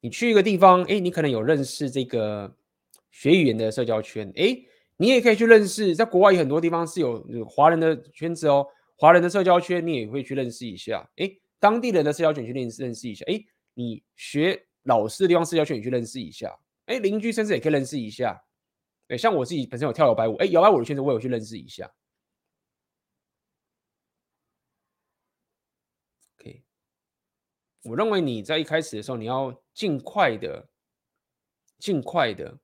[0.00, 2.54] 你去一个地方，哎，你可能有认识这个
[3.10, 4.54] 学语言的社交圈，哎，
[4.98, 8.66] 你也可以去认识，在国外有很多地方是有华人的圈子哦，
[8.96, 13.42] 华人的社交圈你也会去认识一下，哎，当地人的社交圈去认识认识一下，哎。
[13.78, 16.58] 你学老师的地方社交圈，你去认识一下。
[16.86, 18.44] 哎，邻居甚至也可以认识一下。
[19.06, 21.88] 对，像我自己本身有跳摇摆舞，哎，摇摆舞的圈子我有去认识一下。
[26.40, 26.64] OK，
[27.82, 30.68] 我认为你在一开始的时候，你要尽快的、
[31.78, 32.58] 尽快的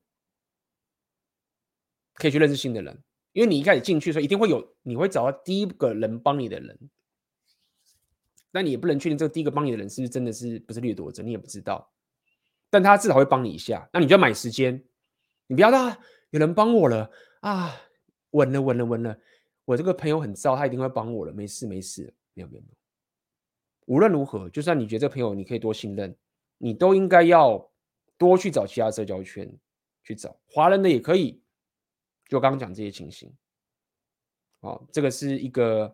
[2.15, 6.91] 可以去认识新的人，因为你一开始进去的时候，一定会有你会找到第一个人帮你的人。
[8.55, 11.93] 那你也不能确定这个第一个帮你的人是不是真的是不是掠夺者，你也不知道。
[12.71, 14.81] 但他至少会帮你一下，那你就要买时间。
[15.49, 15.97] 你不要说
[16.31, 17.75] 有人帮我了啊，
[18.31, 19.19] 稳了稳了稳了，
[19.65, 22.77] 我这个朋友很糟，他一定会帮我了，没事没事，没有没有没有。
[23.87, 26.17] 无论如何，就算你觉得这个朋友你可以多信任，
[26.59, 27.69] 你都应该要
[28.17, 29.53] 多去找其他社交圈
[30.05, 31.43] 去找华人的也可以。
[32.29, 33.35] 就刚刚讲这些情形，
[34.61, 35.93] 好，这个是一个。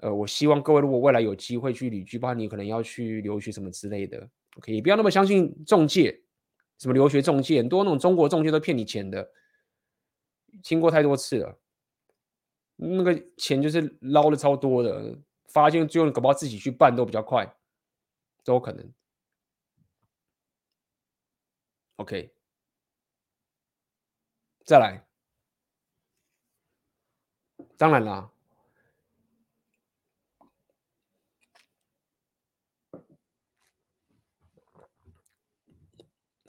[0.00, 6.22] 呃，我希望各位如果未来有机会去旅居，包括你可能要去留学什么之类的，OK，也不要那么相信中介，
[6.78, 9.30] 什么留学中介，很多那种中国中介都骗你钱的，
[10.62, 11.58] 听过太多次了，
[12.76, 17.54] 那个钱就是捞的超多的，发现最后你搞不好自己去办都比较快，
[18.42, 18.90] 都有可能。
[21.96, 22.32] OK，
[24.64, 25.06] 再来，
[27.76, 28.30] 当然啦。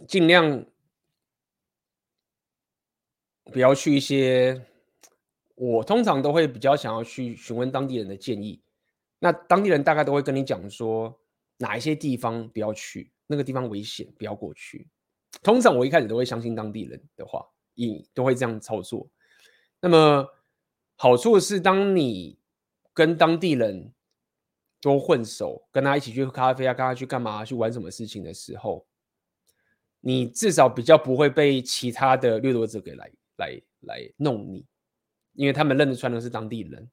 [0.08, 0.66] 尽量
[3.46, 4.66] 不要去一些，
[5.56, 8.62] 我通常都会比较想要去询问当地人的建议。
[9.20, 11.20] 那当地人大概都会跟你讲说，
[11.58, 14.88] 哪一些地方不要去，那个地方危险，不要过去。
[15.44, 17.46] 通常我一开始都会相信当地人的话，
[17.76, 19.08] 也都会这样操作。
[19.80, 20.28] 那么
[20.96, 22.40] 好处是，当你
[22.94, 23.94] 跟当地人
[24.82, 28.86] 都混熟，跟他一起去喝咖啡啊，跟他去干嘛，去玩什么事情的时候，
[30.02, 34.66] 你至少比较不会被其他的掠夺者给来来来弄你，
[35.34, 36.90] 因为他们认得出来的是当地人。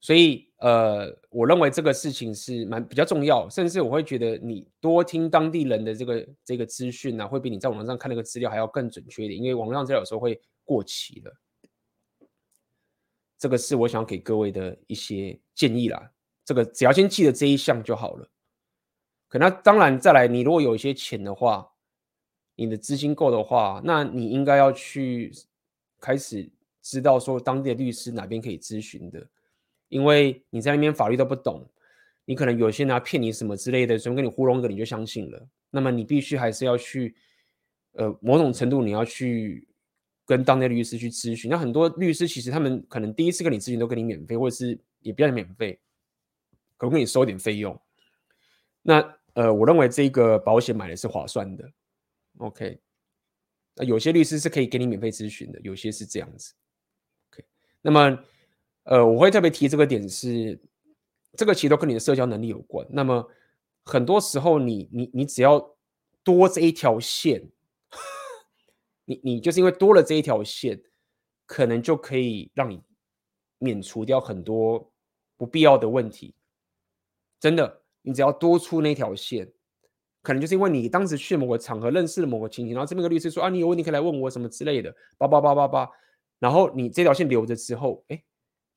[0.00, 11.36] 所以，呃，我认为这个事情是蛮比较重要，甚至我会觉得你多听当地人的这个这个资讯呢，会比你在网上看那个资料还要更准确一点，因为网上资料有时候会过期了。
[13.38, 16.10] 这个是我想给各位的一些建议啦。
[16.44, 18.28] 这个只要先记得这一项就好了。
[19.28, 21.70] 可那当然再来，你如果有一些钱的话，
[22.54, 25.32] 你的资金够的话，那你应该要去
[26.00, 26.48] 开始
[26.80, 29.26] 知道说当地的律师哪边可以咨询的。
[29.88, 31.66] 因为你在那边法律都不懂，
[32.24, 35.48] 你可能有些人要骗你什么之类的，随便跟你糊弄个你就相信了。
[35.70, 37.14] 那么你必须还是要去，
[37.92, 39.66] 呃，某种程度你要去
[40.26, 41.50] 跟当地律师去咨询。
[41.50, 45.78] 那很多律师其实他们可能第一次跟你咨询都跟你免费，或者是也不要免费，
[46.76, 47.78] 可能跟你收点费用。
[48.82, 51.70] 那呃，我认为这个保险买的是划算的。
[52.38, 52.80] OK，
[53.76, 56.54] 那有些律师是可以给你免费咨询的，有些是这样子。
[57.30, 57.44] OK，
[57.80, 58.18] 那么。
[58.84, 60.58] 呃，我会特别提这个点是，
[61.36, 62.86] 这个其实都跟你的社交能力有关。
[62.88, 63.28] 那么
[63.84, 65.76] 很多时候你，你你只要
[66.24, 67.46] 多这一条线，
[69.04, 70.82] 你你就是因为多了这一条线，
[71.44, 72.80] 可能就可以让你
[73.58, 74.90] 免除掉很多
[75.36, 76.34] 不必要的问题。
[77.38, 79.52] 真的，你只要多出那条线，
[80.22, 85.90] 可能就是因为你当时去某个场合认识了某个情形，然后这边个律师说啊，你有问题可以来问我什么之类的，叭叭叭叭叭，
[86.38, 88.24] 然后你这条线留着之后，哎。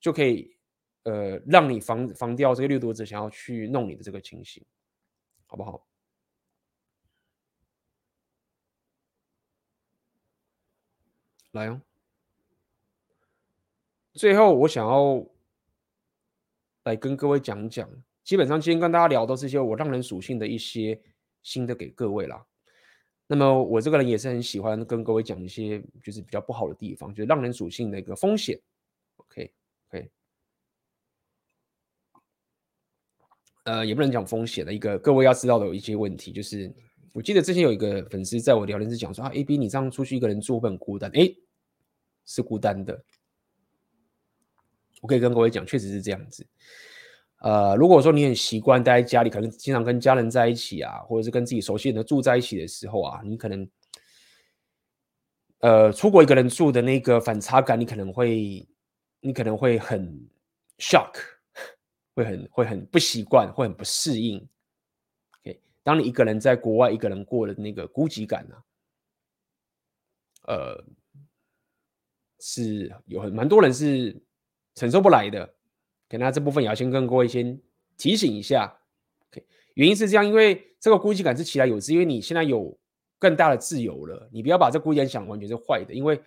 [0.02, 0.56] 就可以，
[1.04, 4.60] 呃，让你防防掉这个掠夺者想要去弄你的这个情形，
[5.46, 5.86] 好不好？
[11.52, 11.80] 来哦，
[14.14, 15.24] 最后我想要
[16.82, 17.88] 来跟各位讲讲，
[18.24, 21.00] 基本上今天跟大家聊都是一些我让人属性的一些
[21.42, 22.44] 新的给各位啦。
[23.26, 28.60] 那么我这个人也是很喜欢跟各位讲一些就是比较不好的地方，就是让人属性的一个风险。
[29.16, 29.52] OK。
[29.88, 30.10] OK，
[33.64, 36.72] 呃，也不能讲风险的一个，各位要知道的一些问题，就是
[37.12, 41.36] 我记得之前有一个粉丝在我聊天室讲说啊，AB 你这样出去一个人住会很孤单，诶，
[42.24, 43.04] 是孤单的。
[45.02, 46.46] 我可以跟各位讲，确实是这样子。
[47.42, 53.68] 呃，如果说你很习惯待在家里，可能经常跟家人在一起啊，或者是跟自己熟悉的人住在一起的时候啊，你可能，
[55.58, 58.66] 呃，出国一个人住的那个反差感，你可能会。
[59.24, 60.28] 你可能会很
[60.78, 61.12] shock，
[62.16, 64.44] 会很会很不习惯，会很不适应。
[65.84, 68.56] 当你一个人在国外，一个人过的那个孤寂感呢、
[70.40, 70.84] 啊，呃，
[72.40, 74.20] 是有很蛮多人是
[74.74, 75.54] 承受不来的。
[76.12, 77.58] OK，那这部分也要先跟各位先
[77.96, 78.78] 提醒一下。
[79.30, 79.42] OK，
[79.74, 82.78] 原因是这样，因为这个孤寂感是起来有之，因为你现在有
[83.18, 86.22] 更大的自由了，你不要把这孤寂感想完全是坏的，因为。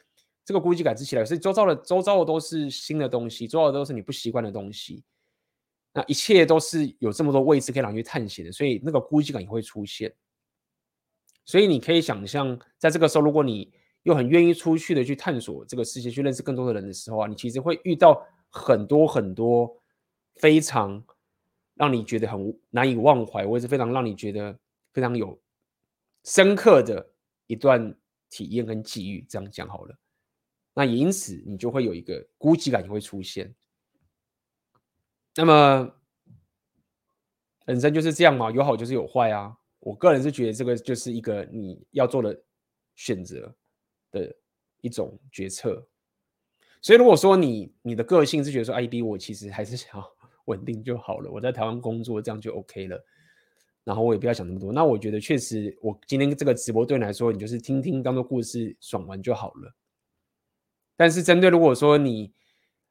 [0.48, 5.04] 这个孤寂感之起来，是周遭的周遭的都是新的东西，周遭的都是你不习惯的东西，
[5.92, 10.14] 那一切都是有这么多位置可以让你去探险的，所以那个孤寂感也会出现。
[11.46, 13.74] 所以你可以想象，在这个时候，如果你
[14.04, 18.24] 又很愿意出去的去探索这个世界，去认识更多的人的时候啊，你其实会遇到
[18.56, 19.82] 很多很多
[20.36, 21.06] 非常
[21.74, 24.58] 让你觉得很难以忘怀，或者是非常让你觉得
[24.94, 25.38] 非常有
[26.24, 27.12] 深刻的
[27.48, 27.94] 一段
[28.30, 29.26] 体验跟际遇。
[29.28, 29.98] 这样讲好了。
[30.74, 33.54] 那因此，你就会有一个孤寂感也会出现。
[35.36, 35.94] 那么，
[37.66, 39.58] 人生就是这样嘛，有好就是有坏啊。
[39.80, 42.42] 我个人是觉得这个就是一个你要做的
[42.96, 43.54] 选择
[44.12, 44.34] 的
[44.80, 45.86] 一种决策。
[46.86, 50.08] 所以，如果说你你的个性是觉得说，哎，B，我其实还是想要
[50.46, 53.04] 稳定就好了，我在台湾工作这样就 OK 了，
[53.84, 54.72] 然后我也不要想那么多。
[54.72, 59.74] 那我觉得确实，我今天这个直播对你来说，你就是听听当做故事，爽完就好了。
[60.96, 62.32] 但是针对如果说你，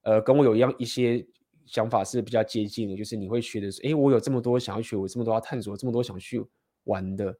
[0.02, 1.24] 呃，跟我有一样一些
[1.64, 6.44] 想法是比较接近的，就是你会觉得说，哎，我有这么多想要学，我这么多要探索，这么多想去
[6.82, 7.38] 玩的，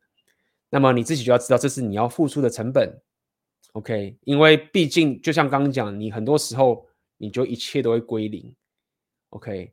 [0.71, 2.97] 那么你自己就要知道，这是你要付出的成本
[3.75, 4.17] ，OK？
[4.23, 8.53] 因为毕竟就像刚刚讲，你很多时候你就一切都会归零
[9.31, 9.73] ，OK？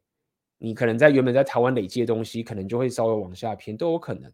[0.57, 4.31] 你可能在原本在台湾累积的东西，可能就会稍微往下偏，都有可能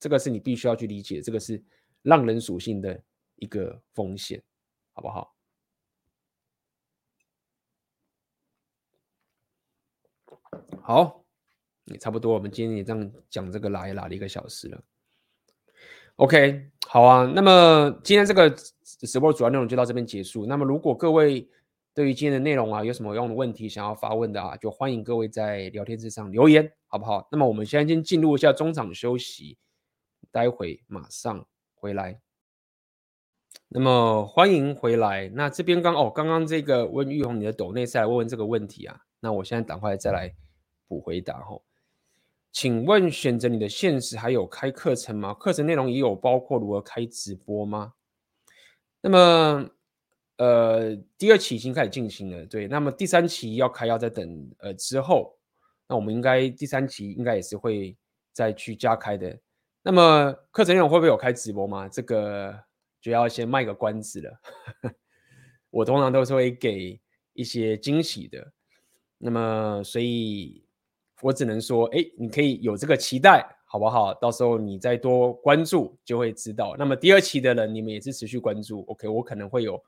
[0.00, 1.62] 这个是你必须要去理解，这个是
[2.02, 3.00] 浪人属性的
[3.36, 4.42] 一个风险，
[4.92, 5.34] 好不好？
[10.82, 11.24] 好，
[11.84, 14.82] 也差不多，我们今天也这样讲这个拉也拉了一个小时了。
[16.16, 18.52] OK，好啊，那么今天这个
[19.06, 20.46] 直播主要内容就到这边结束。
[20.46, 21.48] 那么如果各位
[21.92, 27.26] 对于今天的内容啊有什么样的问题想要发问的啊，就欢迎各位在聊天室上留言，好不好？
[27.32, 29.58] 那么我们现在先进入一下中场休息，
[30.30, 31.44] 待会马上
[31.74, 32.20] 回来。
[33.68, 35.28] 那么欢迎回来。
[35.34, 39.00] 那这边刚哦，刚刚这个温玉红你的抖内是来问问这个问题啊。
[39.18, 40.32] 那我现在赶快再来
[40.86, 41.60] 补回答哈。
[42.52, 45.34] 请问选择你的现实还有开课程吗？
[45.34, 47.94] 课程内容也有包括如何开直播吗？
[49.00, 49.70] 那么
[50.36, 52.66] 呃，第二期已经开始进行了，对。
[52.68, 55.36] 那么第三期要开，要再等呃之后。
[55.86, 57.96] 那我们应该第三期应该也是会
[58.32, 59.38] 再去加开的。
[59.82, 61.88] 那么课程内容会不会有开直播吗？
[61.88, 62.54] 这个
[63.00, 64.40] 就要先卖个关子了。
[65.70, 67.00] 我通常都是会给
[67.32, 68.52] 一些惊喜的。
[69.18, 70.64] 那么，所以
[71.20, 74.12] 我只能说，哎，你可以有这个期待，好不好？
[74.14, 76.74] 到时候你再多关注，就会知道。
[76.76, 79.06] 那么第二期的人，你们也是持续关注，OK？
[79.06, 79.80] 我可能会有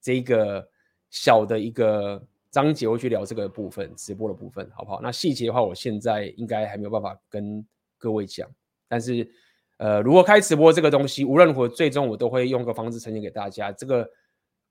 [0.00, 0.68] 这个
[1.08, 2.20] 小的一个
[2.50, 5.00] 章节会去聊这个部分，直播的部分，好不好？
[5.00, 7.64] 那细节的话，我现在应该还没有办法跟
[7.96, 8.50] 各位讲。
[8.88, 9.30] 但是，
[9.76, 13.70] 呃，如果开直播这个东西，无论如何，最终我都会用个方式呈现给大家。
[13.70, 14.08] 这个。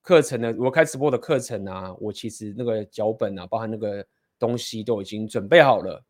[0.03, 0.49] 课程呢？
[0.53, 4.05] 如果开直播的课程啊，我其实那个脚本啊，包含那个
[4.39, 6.01] 东西都已经准备好了。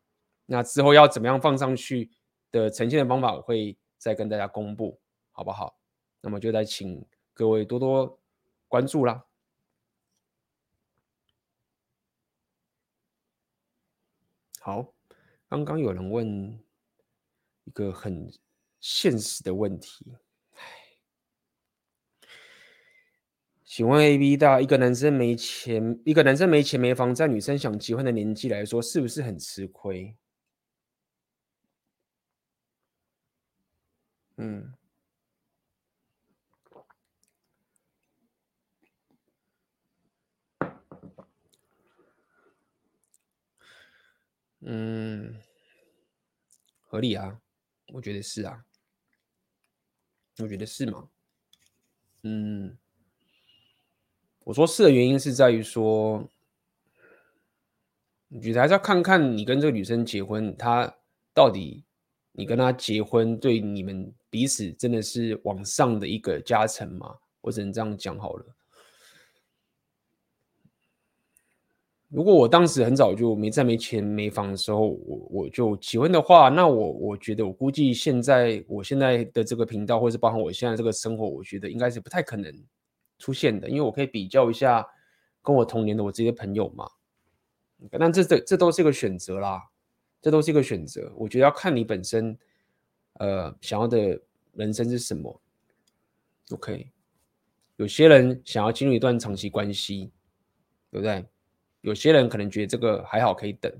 [0.46, 2.08] 那之后要怎么样放上去
[2.50, 5.00] 的呈现的方法，我会再跟大家公布，
[5.32, 5.78] 好不好？
[6.20, 8.18] 那么就再请各位多多
[8.66, 9.24] 关注啦。
[14.60, 14.92] 好，
[15.48, 16.60] 刚刚有人问
[17.64, 18.30] 一个很
[18.80, 20.16] 现实的问题。
[23.64, 30.16] 请问 A B 大，一个男生没钱，一个男生没钱没房，在女生想结婚的年纪来说，是不是很吃亏？
[34.38, 34.72] 嗯，
[44.60, 45.34] 嗯，
[46.82, 47.40] 合理啊，
[47.92, 48.64] 我觉得是啊，
[50.38, 51.08] 我觉得是吗？
[52.22, 52.78] 嗯。
[54.44, 56.26] 我说是的原因是在于说，
[58.28, 60.96] 你觉得还是要看看你跟这个女生结婚，她
[61.34, 61.84] 到底
[62.38, 67.16] 你跟他结婚对你们彼此真的是往上的一个加成吗？
[67.40, 68.46] 我只能这样讲好了。
[72.08, 82.54] 如果我当时很早就没在没钱没房的时候，我我就结婚的话，那我我觉得我估计现在我现在的这个频道，或是包含我现在这个生活，我觉得应该是不太可能。
[83.18, 84.86] 出现的，因为我可以比较一下
[85.42, 86.88] 跟我同年的我这些朋友嘛，
[87.90, 89.60] 那这这这都是一个选择啦，
[90.20, 91.12] 这都是一个选择。
[91.16, 92.36] 我觉得要看你本身，
[93.14, 94.20] 呃，想要的
[94.52, 95.40] 人生是什么。
[96.50, 96.90] OK，
[97.76, 100.10] 有些人想要进入一段长期关系，
[100.90, 101.24] 对不对？
[101.82, 103.72] 有些人可能觉得这个还好，可以等。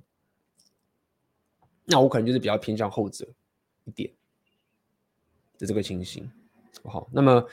[1.85, 3.27] 那我可能就是比较偏向后者
[3.85, 4.11] 一点
[5.59, 6.31] 的这个情形。
[6.85, 7.47] 好，那么。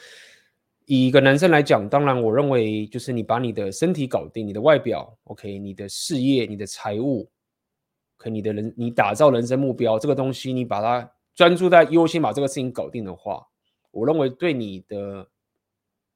[0.88, 7.28] 以一个男生来讲，当然，我认为就是你把你的身体搞定，你的外表，OK，你的事业、你的财务，
[8.32, 13.48] 你的人，你打造人生目标这个东西，你把它专注在优先把这个事情搞定的话，
[13.92, 15.30] 我认为对你的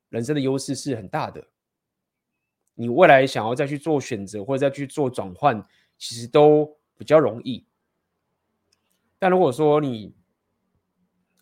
[0.09, 1.47] 人生的优势是很大的。
[2.75, 5.65] 你未来想要再去做选择或者再去做转换，
[5.97, 7.65] 其实都比较容易。
[9.19, 10.15] 但如果说你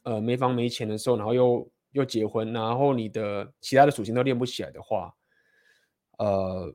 [0.02, 5.14] 呃没房没钱的时候，然后又又结婚，然后你的其他的属性都练不起来的话，
[6.18, 6.73] 呃，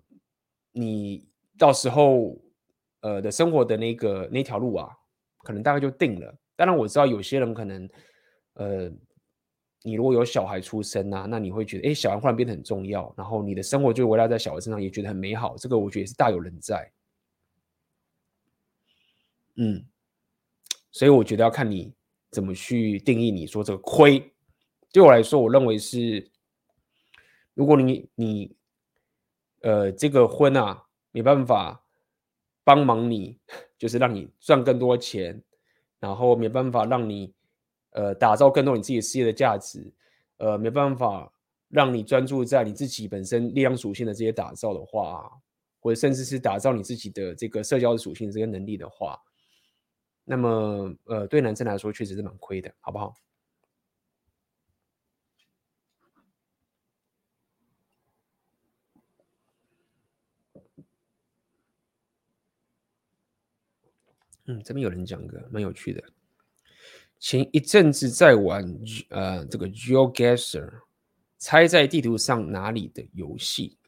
[0.71, 1.27] 你
[1.59, 2.39] 到时候
[3.03, 4.89] 呃的生活的那个那条路啊，
[5.45, 6.35] 可能大概就定了。
[6.57, 7.89] 当然我知道有些人可能，
[8.55, 8.91] 呃，
[9.83, 15.57] 你如果有小孩出生啊，那你会觉得，哎，小孩忽然变得很重要，然后你的生活就围绕在小孩身上，也觉得很美好。
[15.57, 16.93] 这个我觉得也是大有人在。
[19.57, 19.85] 嗯，
[20.91, 21.93] 所以我觉得要看你
[22.31, 24.33] 怎么去定义你说这个亏。
[24.93, 26.31] 对我来说，我认为是，
[27.55, 28.57] 如果你你，
[29.63, 31.82] 呃，这个婚啊，没办法
[32.65, 33.39] 帮忙你，
[33.79, 35.43] 就是让你赚更多钱，
[36.01, 37.33] 然后没办法让你，
[37.91, 39.93] 呃，打造更多你自己事业的价值，
[40.39, 41.33] 呃，没办法
[41.69, 45.31] 让你专注在你自己本身力量属性的这些打造的话，
[45.81, 49.19] 或者甚至是打造你自己的这个社交属性这些能力的话，
[50.25, 53.15] 那么呃，对男生来说确实是蛮亏的，好不好？
[64.47, 66.03] 嗯，这边有人讲个蛮有趣的。
[67.19, 68.65] 前一阵子在玩
[69.11, 70.81] 呃这个 GeoGuessr，
[71.39, 73.79] 猜在地图上哪里的游戏，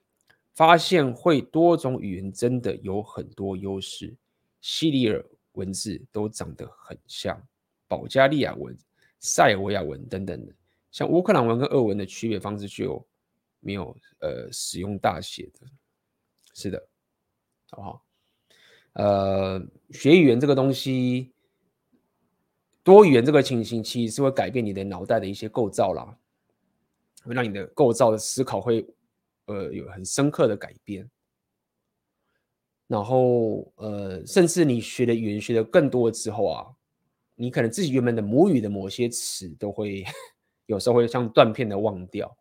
[0.52, 4.14] 发现会多种语言真的有很多优势。
[4.60, 7.40] 西里尔文字都长得很像，
[7.88, 8.76] 保加利亚文、
[9.18, 10.54] 塞尔维亚文等等的，
[10.92, 13.04] 像乌克兰文跟俄文的区别方式就
[13.58, 15.66] 没有呃使用大写的，
[16.54, 16.88] 是的，
[17.70, 18.04] 好不好？
[18.94, 19.60] 呃，
[19.90, 21.32] 学语言这个东西，
[22.82, 26.16] 多语言这个情形，其实是会改变你的脑袋的一些构造啦，
[27.24, 28.86] 会让你的构造的思考会，
[29.46, 31.08] 呃，有很深刻的改变。
[32.86, 36.66] 然后，呃，甚至你学的语言学的更多之后啊，
[37.34, 40.04] 你可能自己原本的母语的某些词都会，
[40.66, 42.36] 有时候会像断片的忘掉。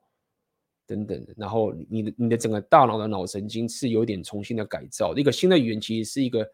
[0.85, 6.49] 等等，然后你的你的整个大脑的脑神经是有点重新的改造，一个新的语言其实是一个，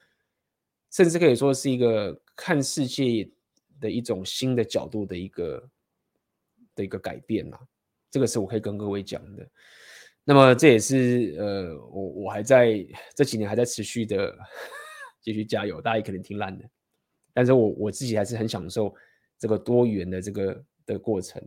[0.92, 3.30] 甚至可以说是一个看世界
[3.80, 5.70] 的一种新的角度的一个
[6.76, 7.60] 的一个改变啦。
[8.12, 9.48] 这个是我可以跟各位讲的。
[10.24, 12.86] 那么这也是呃，我我还在
[13.16, 14.38] 这几年还在持续的
[15.22, 16.70] 继续加油，大家也可能听烂的，
[17.34, 18.94] 但是我我自己还是很享受
[19.40, 21.42] 这个多元的这个的过程。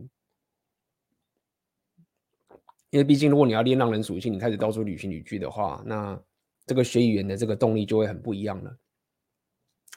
[2.93, 6.21] 因为毕竟，如果你要练浪人属性，你开始到处旅行旅居的话，那
[6.67, 8.77] 这个学语言的这个动力就会很不一样了，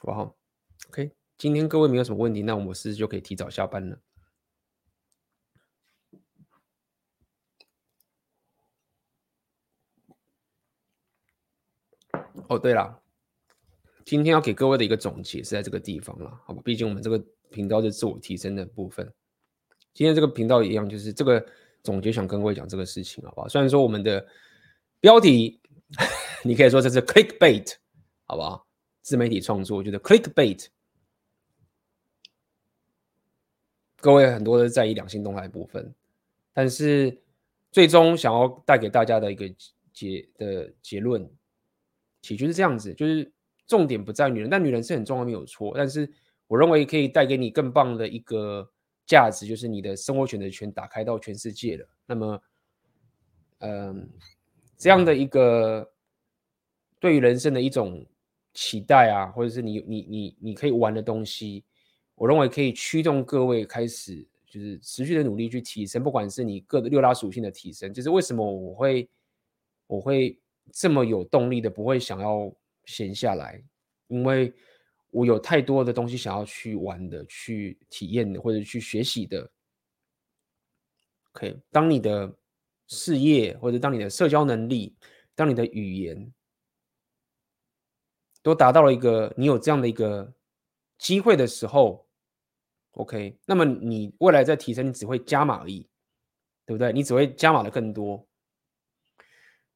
[0.01, 0.35] 好
[0.87, 3.99] ？OK，今天各位没有什么问题，那我们是不是就可以提早下班了？
[12.49, 12.99] 哦，对了，
[14.05, 16.63] 今天要给各位的一个总结是在这个地方了，好吧？
[16.65, 19.13] 毕竟我们这个频道是自我提升的部分，
[19.93, 21.47] 今天这个频道一样，就是这个。
[21.87, 23.47] 总结想跟各位讲这个事情，好不好？
[23.47, 24.27] 虽然说我们的
[24.99, 25.61] 标题，
[26.43, 27.75] 你可以说这是 clickbait，
[28.25, 28.67] 好不好？
[29.03, 30.65] 自媒体创作我觉得 clickbait，
[34.01, 35.95] 各位很多都在意两性动态部分，
[36.51, 37.17] 但是
[37.71, 39.49] 最终想要带给大家的一个
[39.93, 41.25] 结的结论，
[42.21, 43.31] 其实就是这样子，就是
[43.65, 45.71] 重点不在女人，但女人是很重要，没有错。
[45.73, 46.11] 但是
[46.47, 48.69] 我认为可以带给你更棒的一个。
[49.07, 51.87] 价值就是你的生活选择权打开到全世界了。
[52.05, 52.41] 那么，
[53.59, 54.07] 嗯，
[54.77, 55.89] 这样的一个
[56.99, 58.05] 对于人生的一种
[58.53, 61.63] 期待啊，或者是你你你你可以玩的东西，
[62.15, 69.09] 我认为可以驱动各位开始就是持续的努力去提升，不管是你各的六大属性的提升，就是为什么我会
[69.87, 70.37] 我会
[70.71, 72.53] 这么有动力的，不会想要
[72.85, 73.63] 闲下来，
[74.07, 74.53] 因为。
[75.09, 79.49] 我有太多的东西想要去玩的、去体验的，或者去学习的。
[81.31, 82.35] OK，当你的
[82.87, 84.95] 事业或者当你的社交能力、
[85.35, 86.33] 当你的语言
[88.41, 90.33] 都达到了一个你有这样的一个
[90.97, 92.07] 机会的时候
[92.91, 95.87] ，OK，那么你未来在提升，你只会加码而已，
[96.65, 96.91] 对不对？
[96.91, 98.27] 你只会加码的更多。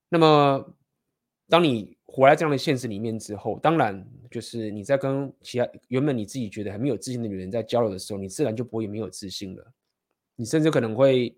[0.10, 0.76] 那么
[1.52, 9.73] 当你活在这样的现实里面之后，当然就是你在跟其他原本你自己觉得很没有自信的女人在交流的时候，你自然就不会没有自信了。
[10.38, 11.36] 你甚至可能会，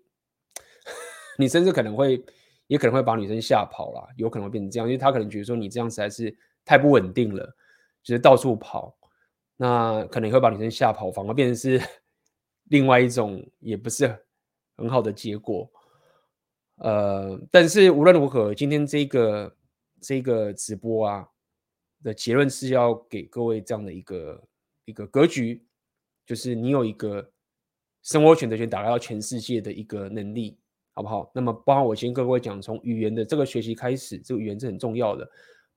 [1.36, 2.24] 你甚至可能会，
[2.68, 6.32] 也可能会把女生吓跑了，有可能会变成这样，因为她可能觉得说你这样实在是
[6.64, 7.44] 太不稳定了，
[8.00, 8.96] 就是到处跑，
[9.56, 11.82] 那可能会把女生吓跑，反而变成是
[12.70, 14.16] 另外一种也不是
[14.76, 15.68] 很好的结果。
[16.76, 19.53] 呃，但是无论如何，今天这个。
[20.06, 21.26] 这个直播啊
[22.02, 24.44] 的结论是要给各位这样的一个
[24.84, 25.64] 一个格局，
[26.26, 27.30] 就是你有一个
[28.02, 30.58] 生活选择权打开到全世界的一个能力，
[30.92, 31.32] 好不好？
[31.34, 35.26] 那么，包含我先跟各位讲，从语言的这个学习开始，这个语言是很重要的，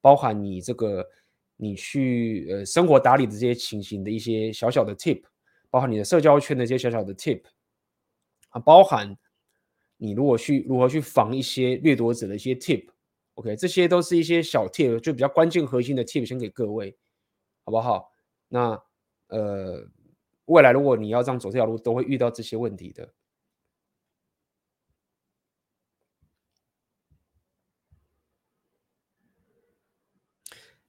[0.01, 1.07] 包含你这个
[1.55, 5.23] 你去呃生活打理的这些情形的一些小小的 tip，
[5.69, 7.41] 包含你的社交圈的一些小小的 tip，
[8.49, 9.17] 啊，包含
[9.95, 12.89] 你如果去如何去防一些掠夺者的一些 tip。
[13.37, 16.97] OK，这些都是一些小 tip，就比较关键核心的 tip，先给各位，
[17.63, 18.11] 好不好？
[18.47, 18.81] 那
[19.27, 19.87] 呃，
[20.45, 23.13] 未来如果你要这样走这条路，都会遇到这些问题的。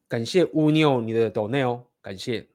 [0.08, 2.48] 感谢乌妞你的 donate，感谢。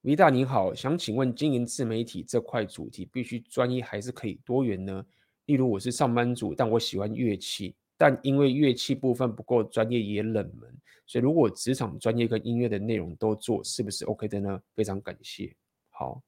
[0.00, 5.06] 维大你好，想请问经营自媒体这块主题，必须专一还是可以多元呢？
[5.44, 7.76] 例如我是上班族，但我喜欢乐器。
[7.98, 10.72] 但因为乐器部分不够专业也冷门，
[11.04, 14.62] 所以如果职场专业跟音乐的内容都做，是不是 OK 的呢？
[14.72, 15.52] 非常感谢。
[15.90, 16.22] 好，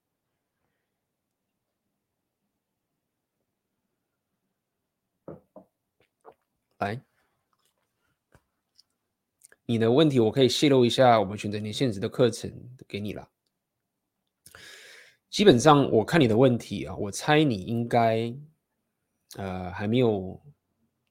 [6.79, 7.01] 来，
[9.65, 12.51] 你的问题我可以泄露一下，我们选择年限制的课程
[12.85, 13.25] 给你了。
[15.29, 18.35] 基本上我看你的问题啊，我猜你应该
[19.37, 20.37] 呃还没有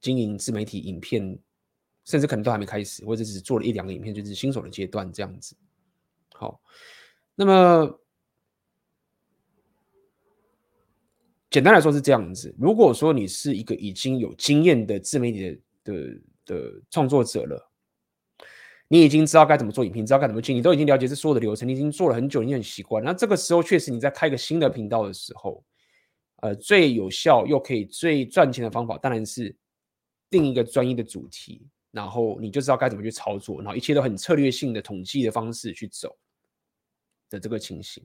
[0.01, 1.39] 经营自媒体影片，
[2.05, 5.57] 甚至可能都还没开始，或者只做了一两个影片，就是新手的阶段这样子。
[6.33, 6.61] 好，
[7.35, 8.01] 那么
[11.51, 12.55] 简单来说是这样子。
[12.59, 17.67] 如果说你是一个已经有经验的自媒体的的的创作者了。
[18.93, 23.05] 你已经知道该怎么做影片，知道该怎么进，你都已经了解这所有的流程，你已经做了很久，你很习惯。
[23.05, 25.65] 那这个时候确实你在开一个新的频道的时候，
[26.39, 29.55] 呃，最有效又可以最赚钱的方法，当然是
[30.31, 36.17] 定一个专业的主题，然后你就知道该怎么去操作，然后一切都很策略性的统计的方式去走
[37.29, 38.03] 的这个情形，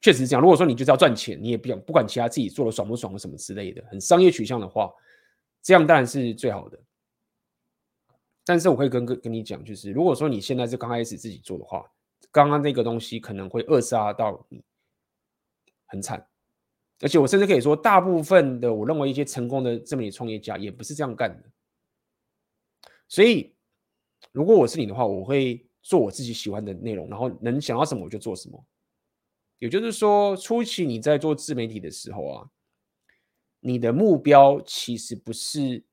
[0.00, 0.40] 确实是这样。
[0.40, 4.92] 如果说你就是要赚钱，你也不想不管其他自己做的爽不爽什么之类的，很商业取向的话，
[5.62, 6.78] 这样当然是最好的。
[8.44, 11.84] 但是我会跟跟跟你讲，就是如果说你现在是刚开始自己做的话，
[12.30, 14.62] 刚刚那个东西可能会扼杀到你
[15.86, 16.24] 很惨，
[17.00, 21.50] 而且我甚至可以说，大部分的我认为一些成功的自媒体创业家也不是这样干的。
[23.08, 23.54] 所以，
[24.32, 28.64] 如果我是你的话，我会做我自己喜欢的内容，然后能想到什么我就做什么。
[29.58, 32.50] 也就是说，初期你在做自媒体的时候啊，
[33.60, 35.84] 你的目标其实不是。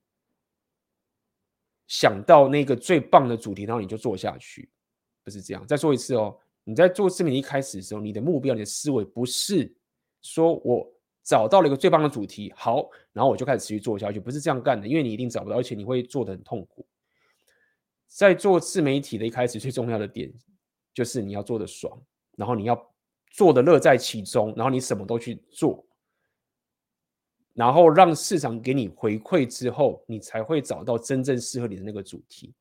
[1.86, 4.72] 想到那个最棒的主题，然后你就做下去，
[5.22, 5.68] 不是这样。
[5.68, 9.72] 再说一次哦，你在做自媒体一开始的时候，你的目标、你的思维不是
[10.24, 10.92] 说我
[11.22, 16.84] 找到了一个最棒的主题，好，然后我就开始持续做下去，不是这样干的，因为你一定找不到，而且你会做得很痛苦。
[18.08, 20.34] 在做自媒体的一开始，最重要的点
[20.94, 22.02] 就是你要做得爽，
[22.36, 22.94] 然后你要
[23.32, 25.86] 做的乐在其中，然后你什么都去做。
[27.54, 32.54] 然后让市场给你回馈之后，你才会找到真正适合你的那个主题。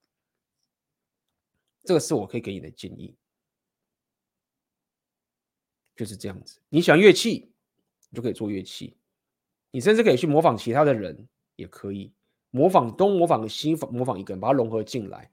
[1.84, 3.14] 这个是我可以给你的建议，
[5.96, 6.60] 就是这样子。
[6.68, 7.51] 你喜欢乐器，
[8.12, 8.94] 你就可以做乐器。
[9.72, 11.26] 你甚至可以去模仿其他的人，
[11.56, 12.12] 也可以
[12.50, 15.30] 模仿东模仿西，模仿一个人，把它融合进来，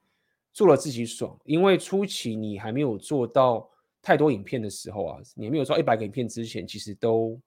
[0.54, 1.38] 做了自己爽。
[1.44, 3.70] 因为初期你还没有做到
[4.02, 7.40] 太多影片的时候啊，你没有做一百个影片之前，其实都。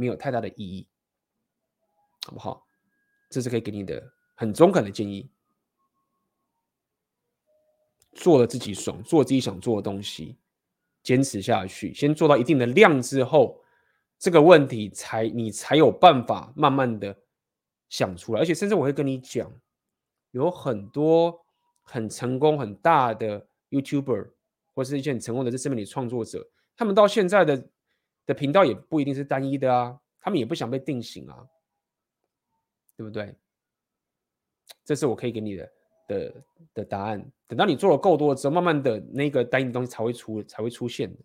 [0.00, 0.86] 没有太大的意义，
[2.24, 2.64] 好不好？
[3.28, 4.00] 这是可以给你的
[4.36, 5.28] 很中肯的建议。
[8.12, 10.38] 做了自己爽，做自己想做的东西，
[11.02, 13.60] 坚持下去，先做到一定的量之后，
[14.18, 17.16] 这个问题才你才有办法慢慢的
[17.88, 18.40] 想出来。
[18.40, 19.50] 而且甚至我会跟你讲，
[20.32, 21.40] 有很多
[21.82, 24.30] 很成功很大的 YouTuber
[24.74, 26.46] 或是一些很成功的这自媒体创作者，
[26.76, 27.68] 他们到现在的。
[28.28, 31.48] 的频道也不一定是单一的啊，他们也不想被定型啊，
[32.94, 33.34] 对不对？
[34.84, 35.72] 这是我可以给你的
[36.06, 37.26] 的的答案。
[37.46, 41.18] 等到你做了够多之后，慢慢的那个单一的东西才会出才会出现的。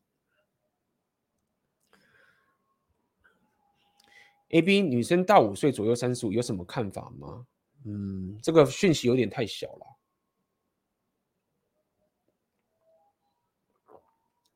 [4.54, 7.46] AB 女生大五岁左右，三十五，有什么看法吗？
[7.86, 9.86] 嗯，这个讯息有点太小了，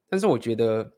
[0.07, 0.93] 但是我觉得。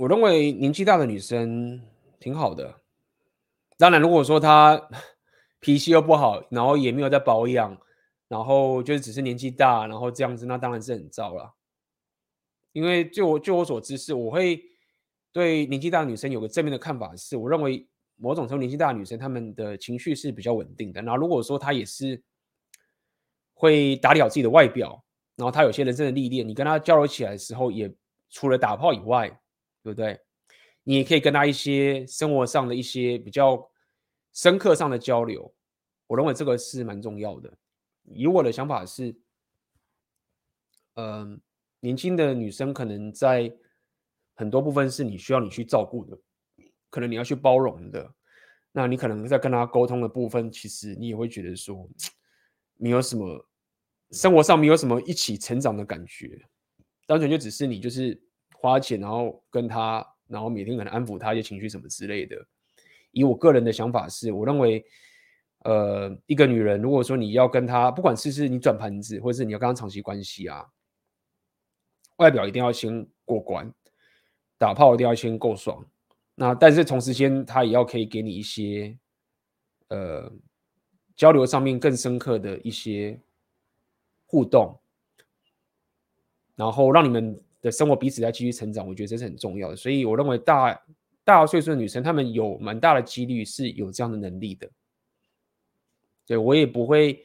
[0.00, 1.82] 我认为年纪大的女生
[2.20, 2.80] 挺好的。
[3.76, 4.88] 当然，如果说她
[5.58, 7.76] 脾气又不好，然后也没有在保养，
[8.28, 11.54] 然后就是只是年纪大，然后这样子，那当然是很糟了。
[12.72, 14.62] 因为就我就我所知是，我会
[15.32, 21.02] 对年纪大的女生有个正面的看法，是我认为某种程度年纪大的女生她们的情绪是比较稳定的。
[21.02, 22.22] 然后如果说她也是
[23.54, 25.02] 会打理好自己的外表，
[25.36, 27.92] 然后她有些人生的历练，你跟她交流起来的时候，也
[28.28, 29.28] 除了打炮以外，
[29.82, 30.20] 对不对？
[30.84, 33.70] 你也可以跟他一些生活上的一些比较
[34.32, 35.52] 深刻上的交流，
[36.06, 37.52] 我认为这个是蛮重要的。
[38.14, 39.14] 以我的想法是，
[40.94, 41.40] 嗯、
[41.80, 43.52] 年轻的女生可能在
[44.34, 46.18] 很多部分是你需要你去照顾的，
[46.90, 48.14] 可能你要去包容的。
[48.72, 51.88] 那你可能在跟她沟通的部分，其实你也会觉得说，
[52.76, 53.48] 没有什么
[54.10, 56.40] 生活上没有什么一起成长的感觉，
[57.06, 58.20] 单纯就只是你就是。
[58.60, 62.36] 花钱，然后跟她，然后每天可能安抚她一些情绪什么之类的。
[63.12, 64.84] 以我个人的想法是，我认为，
[65.64, 70.64] 呃，一个女人如果说你要跟她，不管是是你转盘子，或者是你要跟她长期关系啊，
[72.16, 73.72] 外表一定要先过关，
[74.56, 75.84] 打炮一定要先够爽。
[76.36, 78.96] 那但是同时间，她也要可以给你一些，
[79.88, 80.32] 呃，
[81.16, 83.18] 交流上面更深刻的一些
[84.26, 84.78] 互动，
[86.54, 88.86] 然后让你们的生活彼此在继续成长。
[88.86, 89.76] 我觉得这是很重要的。
[89.76, 90.80] 所以我认为大
[91.24, 94.70] 大岁数的女生，她们有蛮大的几率是有这样的能力的。
[96.28, 97.24] 对，我也不会。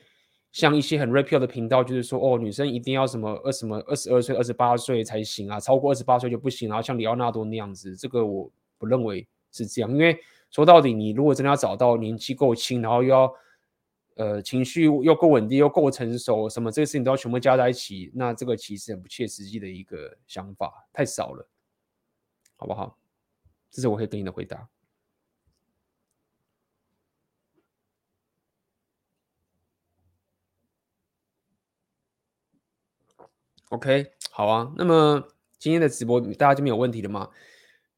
[0.54, 6.70] 像一些很 rapio 的频道，就是说，哦，女生一定要什么二什么二十二岁、二十八岁才行啊，超过二十八岁就不行。
[6.70, 8.48] 然后像里奥纳多那样子，这个我
[8.78, 9.90] 不认为是这样。
[9.90, 10.16] 因为
[10.52, 13.34] 说到底，你如果真的要找到年纪够轻，然后又要
[14.14, 21.50] 呃情绪又够稳定、又够成熟，什么这个事情都要全部加在一起，那这个其实很不切实际的一个想法，太少了，
[22.58, 22.96] 好不好？
[23.72, 24.70] 这是我可以给你的回答。
[33.74, 34.72] OK，好啊。
[34.78, 35.20] 那么
[35.58, 37.28] 今天的直播大家就没有问题了吗？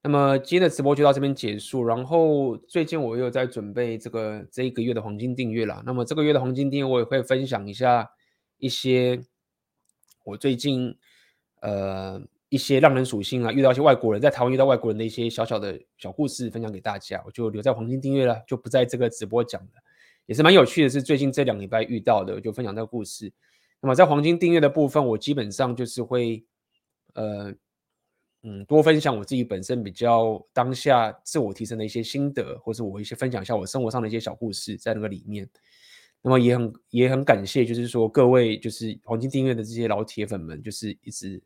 [0.01, 1.83] 那么今天的直播就到这边结束。
[1.83, 5.83] 然后最近我又在准备这个这一个月的黄金订阅了。
[5.85, 8.09] 那么这个月的黄金订阅我也会分享一下
[8.57, 9.21] 一些
[10.23, 10.95] 我最近
[11.59, 17.21] 呃一些浪人属性啊，遇到一些外国人，在台湾遇到外国人的一些小小的小故事分享给大家。
[17.25, 19.67] 我就留在黄金订阅了，就不在这个直播讲了。
[20.25, 23.33] 也是蛮有趣的，是最近这两礼拜遇到的，就分享这个故事。
[23.85, 26.43] 那么在黄金订阅的部分，我基本上就是会，
[27.13, 27.53] 呃，
[28.41, 35.47] 嗯，多分享我自己本身比较当下自我提升的一些心得，或是我一些分享一下我生活上的一些小故事在那个里面。
[36.23, 41.39] 那么也很也很感谢，就是说各位就是黄金订阅的这些老铁粉们，就是一直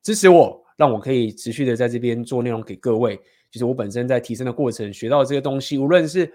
[0.00, 3.20] 支持我，让我可以持续的在这边做内容给各位。
[3.50, 6.32] 就是我本身在提升的过程学到这些东西，无论是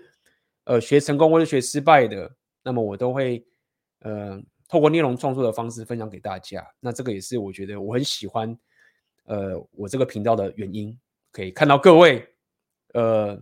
[0.66, 2.30] 呃学成功或者学失败的，
[2.62, 3.42] 那么我都会
[4.02, 4.44] 呃。
[4.70, 8.58] 透过内容创作的方式分享给大家，那这个也是我觉得我很喜欢，
[9.26, 10.98] 呃，我这个频道的原因。
[11.32, 12.28] 可以看到各位，
[12.96, 13.40] 呃，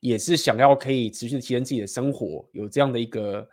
[0.00, 3.48] 也是想要可以持续的提升自己的生活，有这样的一个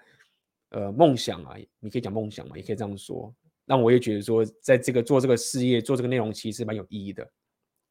[0.69, 3.31] 呃梦想啊，你可以讲梦想嘛，也可以这样说。
[3.63, 7.29] 那我也觉得说，在这个做这个事业、做这个内容，其实蛮有意义的，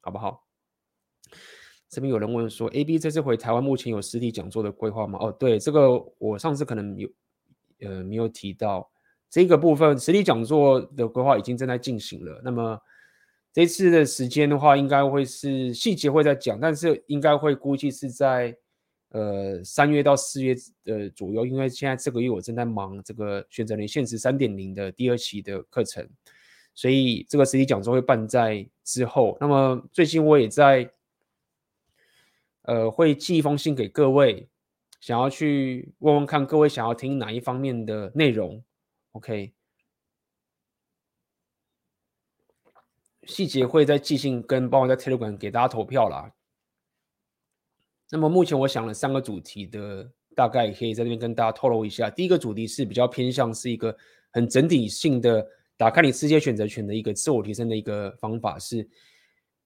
[0.00, 0.44] 好不好？
[1.88, 5.16] 这边有人问说，AB 这次回台湾目前有实体讲座的规划吗？
[5.22, 7.08] 哦，对，这个我上次可能有。
[7.81, 8.90] 呃，没有提到
[9.28, 12.40] 这个部分，实体讲座的规划已经正在进行了。
[12.43, 12.81] 那么
[13.53, 18.57] 这次的时间的话，应该会是细节会在讲，但是应该会估计是在
[19.11, 20.55] 呃三月到四月
[20.85, 26.09] 的左右，因为现在这个月我正在忙这个选择连线时三点零的第二期的课程，
[26.74, 29.36] 所以这个实体讲座会办在之后。
[29.40, 30.90] 那么最近我也在
[32.62, 34.48] 呃会寄一封信给各位。
[35.07, 38.61] 想要去问问看各位想要听哪一方面的内容
[39.12, 39.53] ，OK？
[43.23, 46.28] 细节会在寄信跟包括在 Telegram 给大家投票啦。
[48.11, 52.11] 那么目前我想了三个主题的，大概可以在这边跟大家透露一下。
[52.11, 53.97] 第一个主题是比较偏向是一个
[54.33, 55.47] 很整体性的
[55.77, 58.85] 打开你世界选择权的一个自我提升的一个方法，是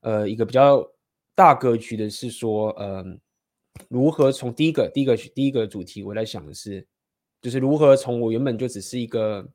[0.00, 0.86] 呃一个比较
[1.34, 3.02] 大格局的，是说呃。
[3.88, 6.86] 如何从第一个、第一个、第一个主题，我在想的是，
[7.40, 9.48] 就是如何从我原本就只是一个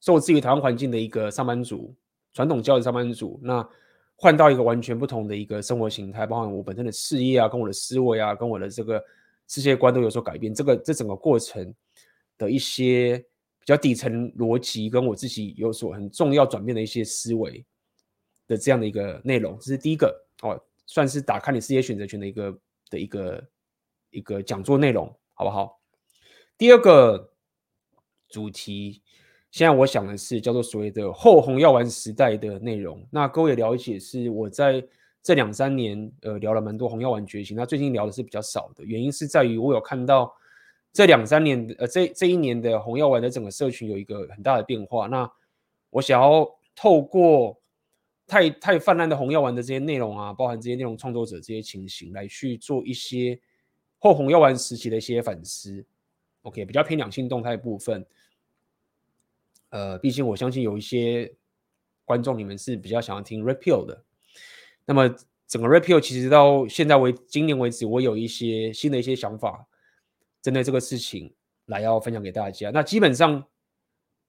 [0.00, 1.94] 受制于台湾环境的一个上班族，
[2.32, 3.68] 传统教育上班族，那
[4.16, 9.02] 换到一个完全不同的一个生活形态，包含我本身的事业啊，跟我的思维啊，跟我的这个
[9.48, 10.54] 世界观都有所改变。
[10.54, 11.74] 这个这整个过程
[12.38, 13.18] 的一些
[13.58, 17.64] 比较底层逻辑，跟我自己有所很重要转变的一些思维
[18.46, 22.56] 的这样的一个内容，这是第一个哦，算是打开你事业选择权的一个。
[22.92, 23.48] 的一个
[24.10, 25.80] 一个讲座内容，好不好？
[26.58, 27.32] 第二个
[28.28, 29.02] 主题，
[29.50, 33.04] 现在我想的是叫做所谓的后红药丸时代的内容。
[33.10, 34.84] 那各位了解，是我在
[35.22, 40.32] 这两三年呃聊了蛮多红药丸觉醒，那最近聊的是比较少的，原因是在于我有看到
[40.92, 45.06] 这两三年呃这这一年的红药丸的整个社群有一个很大的变化。
[45.06, 45.30] 那
[45.88, 47.58] 我想要透过
[48.26, 53.38] 太太泛滥的红药丸的这些内容啊，包含这些内容创作者这些情形，来去做一些
[53.98, 55.84] 后红药丸时期的一些反思。
[56.42, 58.06] OK，比较偏两性动态部分。
[59.70, 61.34] 呃，毕竟我相信有一些
[62.04, 64.04] 观众你们是比较想要听 Repeal 的。
[64.86, 65.14] 那么
[65.46, 69.66] 整个 Repeal 其实到现在为今年为止，我有一些新的一些想法，
[70.40, 71.32] 针对这个事情
[71.66, 72.70] 来要分享给大家。
[72.70, 73.44] 那基本上。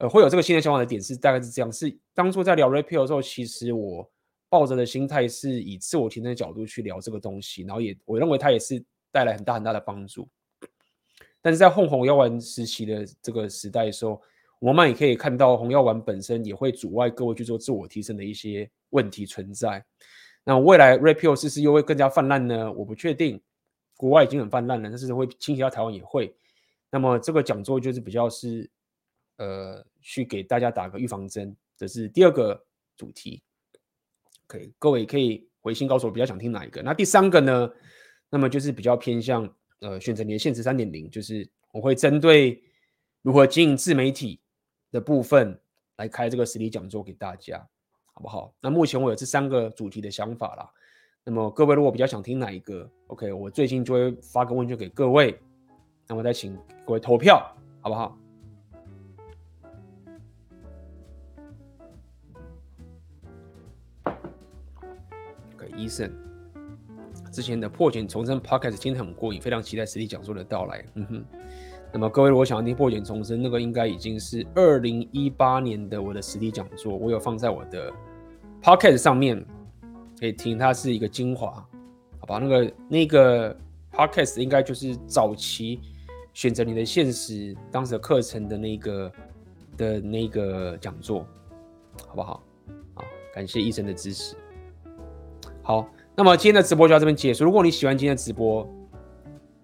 [0.03, 4.11] 呃，会有这个新的想法的点是大概是这样：是当初在聊 Red Pill 的时候，其实我
[4.49, 10.27] 抱着的心态是以自我提升的角度去聊这个东西，然后也我认为它也是带来很大很大的帮助。
[11.41, 14.21] 但是在红红药丸时期的这个时代的时候，
[14.59, 19.81] 我们也可以看到红药丸本身也会阻碍各位去做自我提升的一些问题存在。
[20.43, 22.69] 那未来 Red Pill 是不是又会更加泛滥呢？
[22.73, 23.41] 我不确定，
[23.95, 26.35] 国外已经很泛滥了，但是会倾斜到台湾也会。
[26.91, 28.69] 那么这个讲座就是比较是，
[29.37, 32.63] 呃，去给大家打个预防针，这是第二个
[32.95, 33.41] 主题。
[34.45, 36.83] OK，各位可以回信告诉我比较想听哪一个。
[36.83, 37.71] 那第三个呢？
[38.29, 42.61] 那么就是比较偏向呃选择你的现实三点零，就是我会针对
[43.23, 44.39] 如何经营自媒体
[44.91, 45.59] 的部分
[45.95, 47.67] 来开这个实体讲座给大家。
[48.15, 48.53] 好不好？
[48.61, 50.69] 那目前我有这三个主题的想法啦。
[51.23, 55.35] 那么各位如果比较想听哪一个，OK，我最近就会发个问卷给各位，
[56.07, 56.55] 那么再请
[56.85, 57.39] 各位投票，
[57.81, 58.15] 好不好
[65.75, 66.11] 医生
[67.31, 70.85] 之前的破茧重生 Podcast 听得很过瘾，非常期待实体讲座的到来。
[70.95, 71.25] 嗯哼。
[71.91, 77.93] 那么各位如果想要听破茧重生，那个应该已经是二零一八年的我的实体讲座，我有放在我的
[78.63, 79.45] Podcast 上面
[80.19, 81.63] 可以听，它是一个精华，
[82.19, 82.39] 好吧？
[82.39, 83.55] 那个那个
[83.91, 85.79] Podcast 应该就是早期
[86.33, 89.11] 选择你的现实当时的课程的那个
[89.77, 91.27] 的那个讲座，
[92.07, 92.43] 好不好？
[92.95, 93.03] 好，
[93.35, 94.35] 感谢医生的支持。
[95.63, 97.43] 好，那么今天的直播就到这边结束。
[97.43, 98.69] 如果你喜欢今天的直播，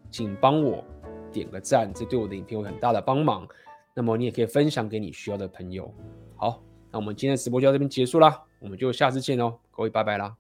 [0.09, 0.83] 请帮我。
[1.31, 3.47] 点个赞，这对我的影片有很大的帮忙。
[3.93, 5.93] 那么你也可以分享给你需要的朋友。
[6.35, 6.59] 好，
[6.89, 10.35] 那我们今天的直播就到这边结束啦，我们就下次见喽，各位拜拜啦。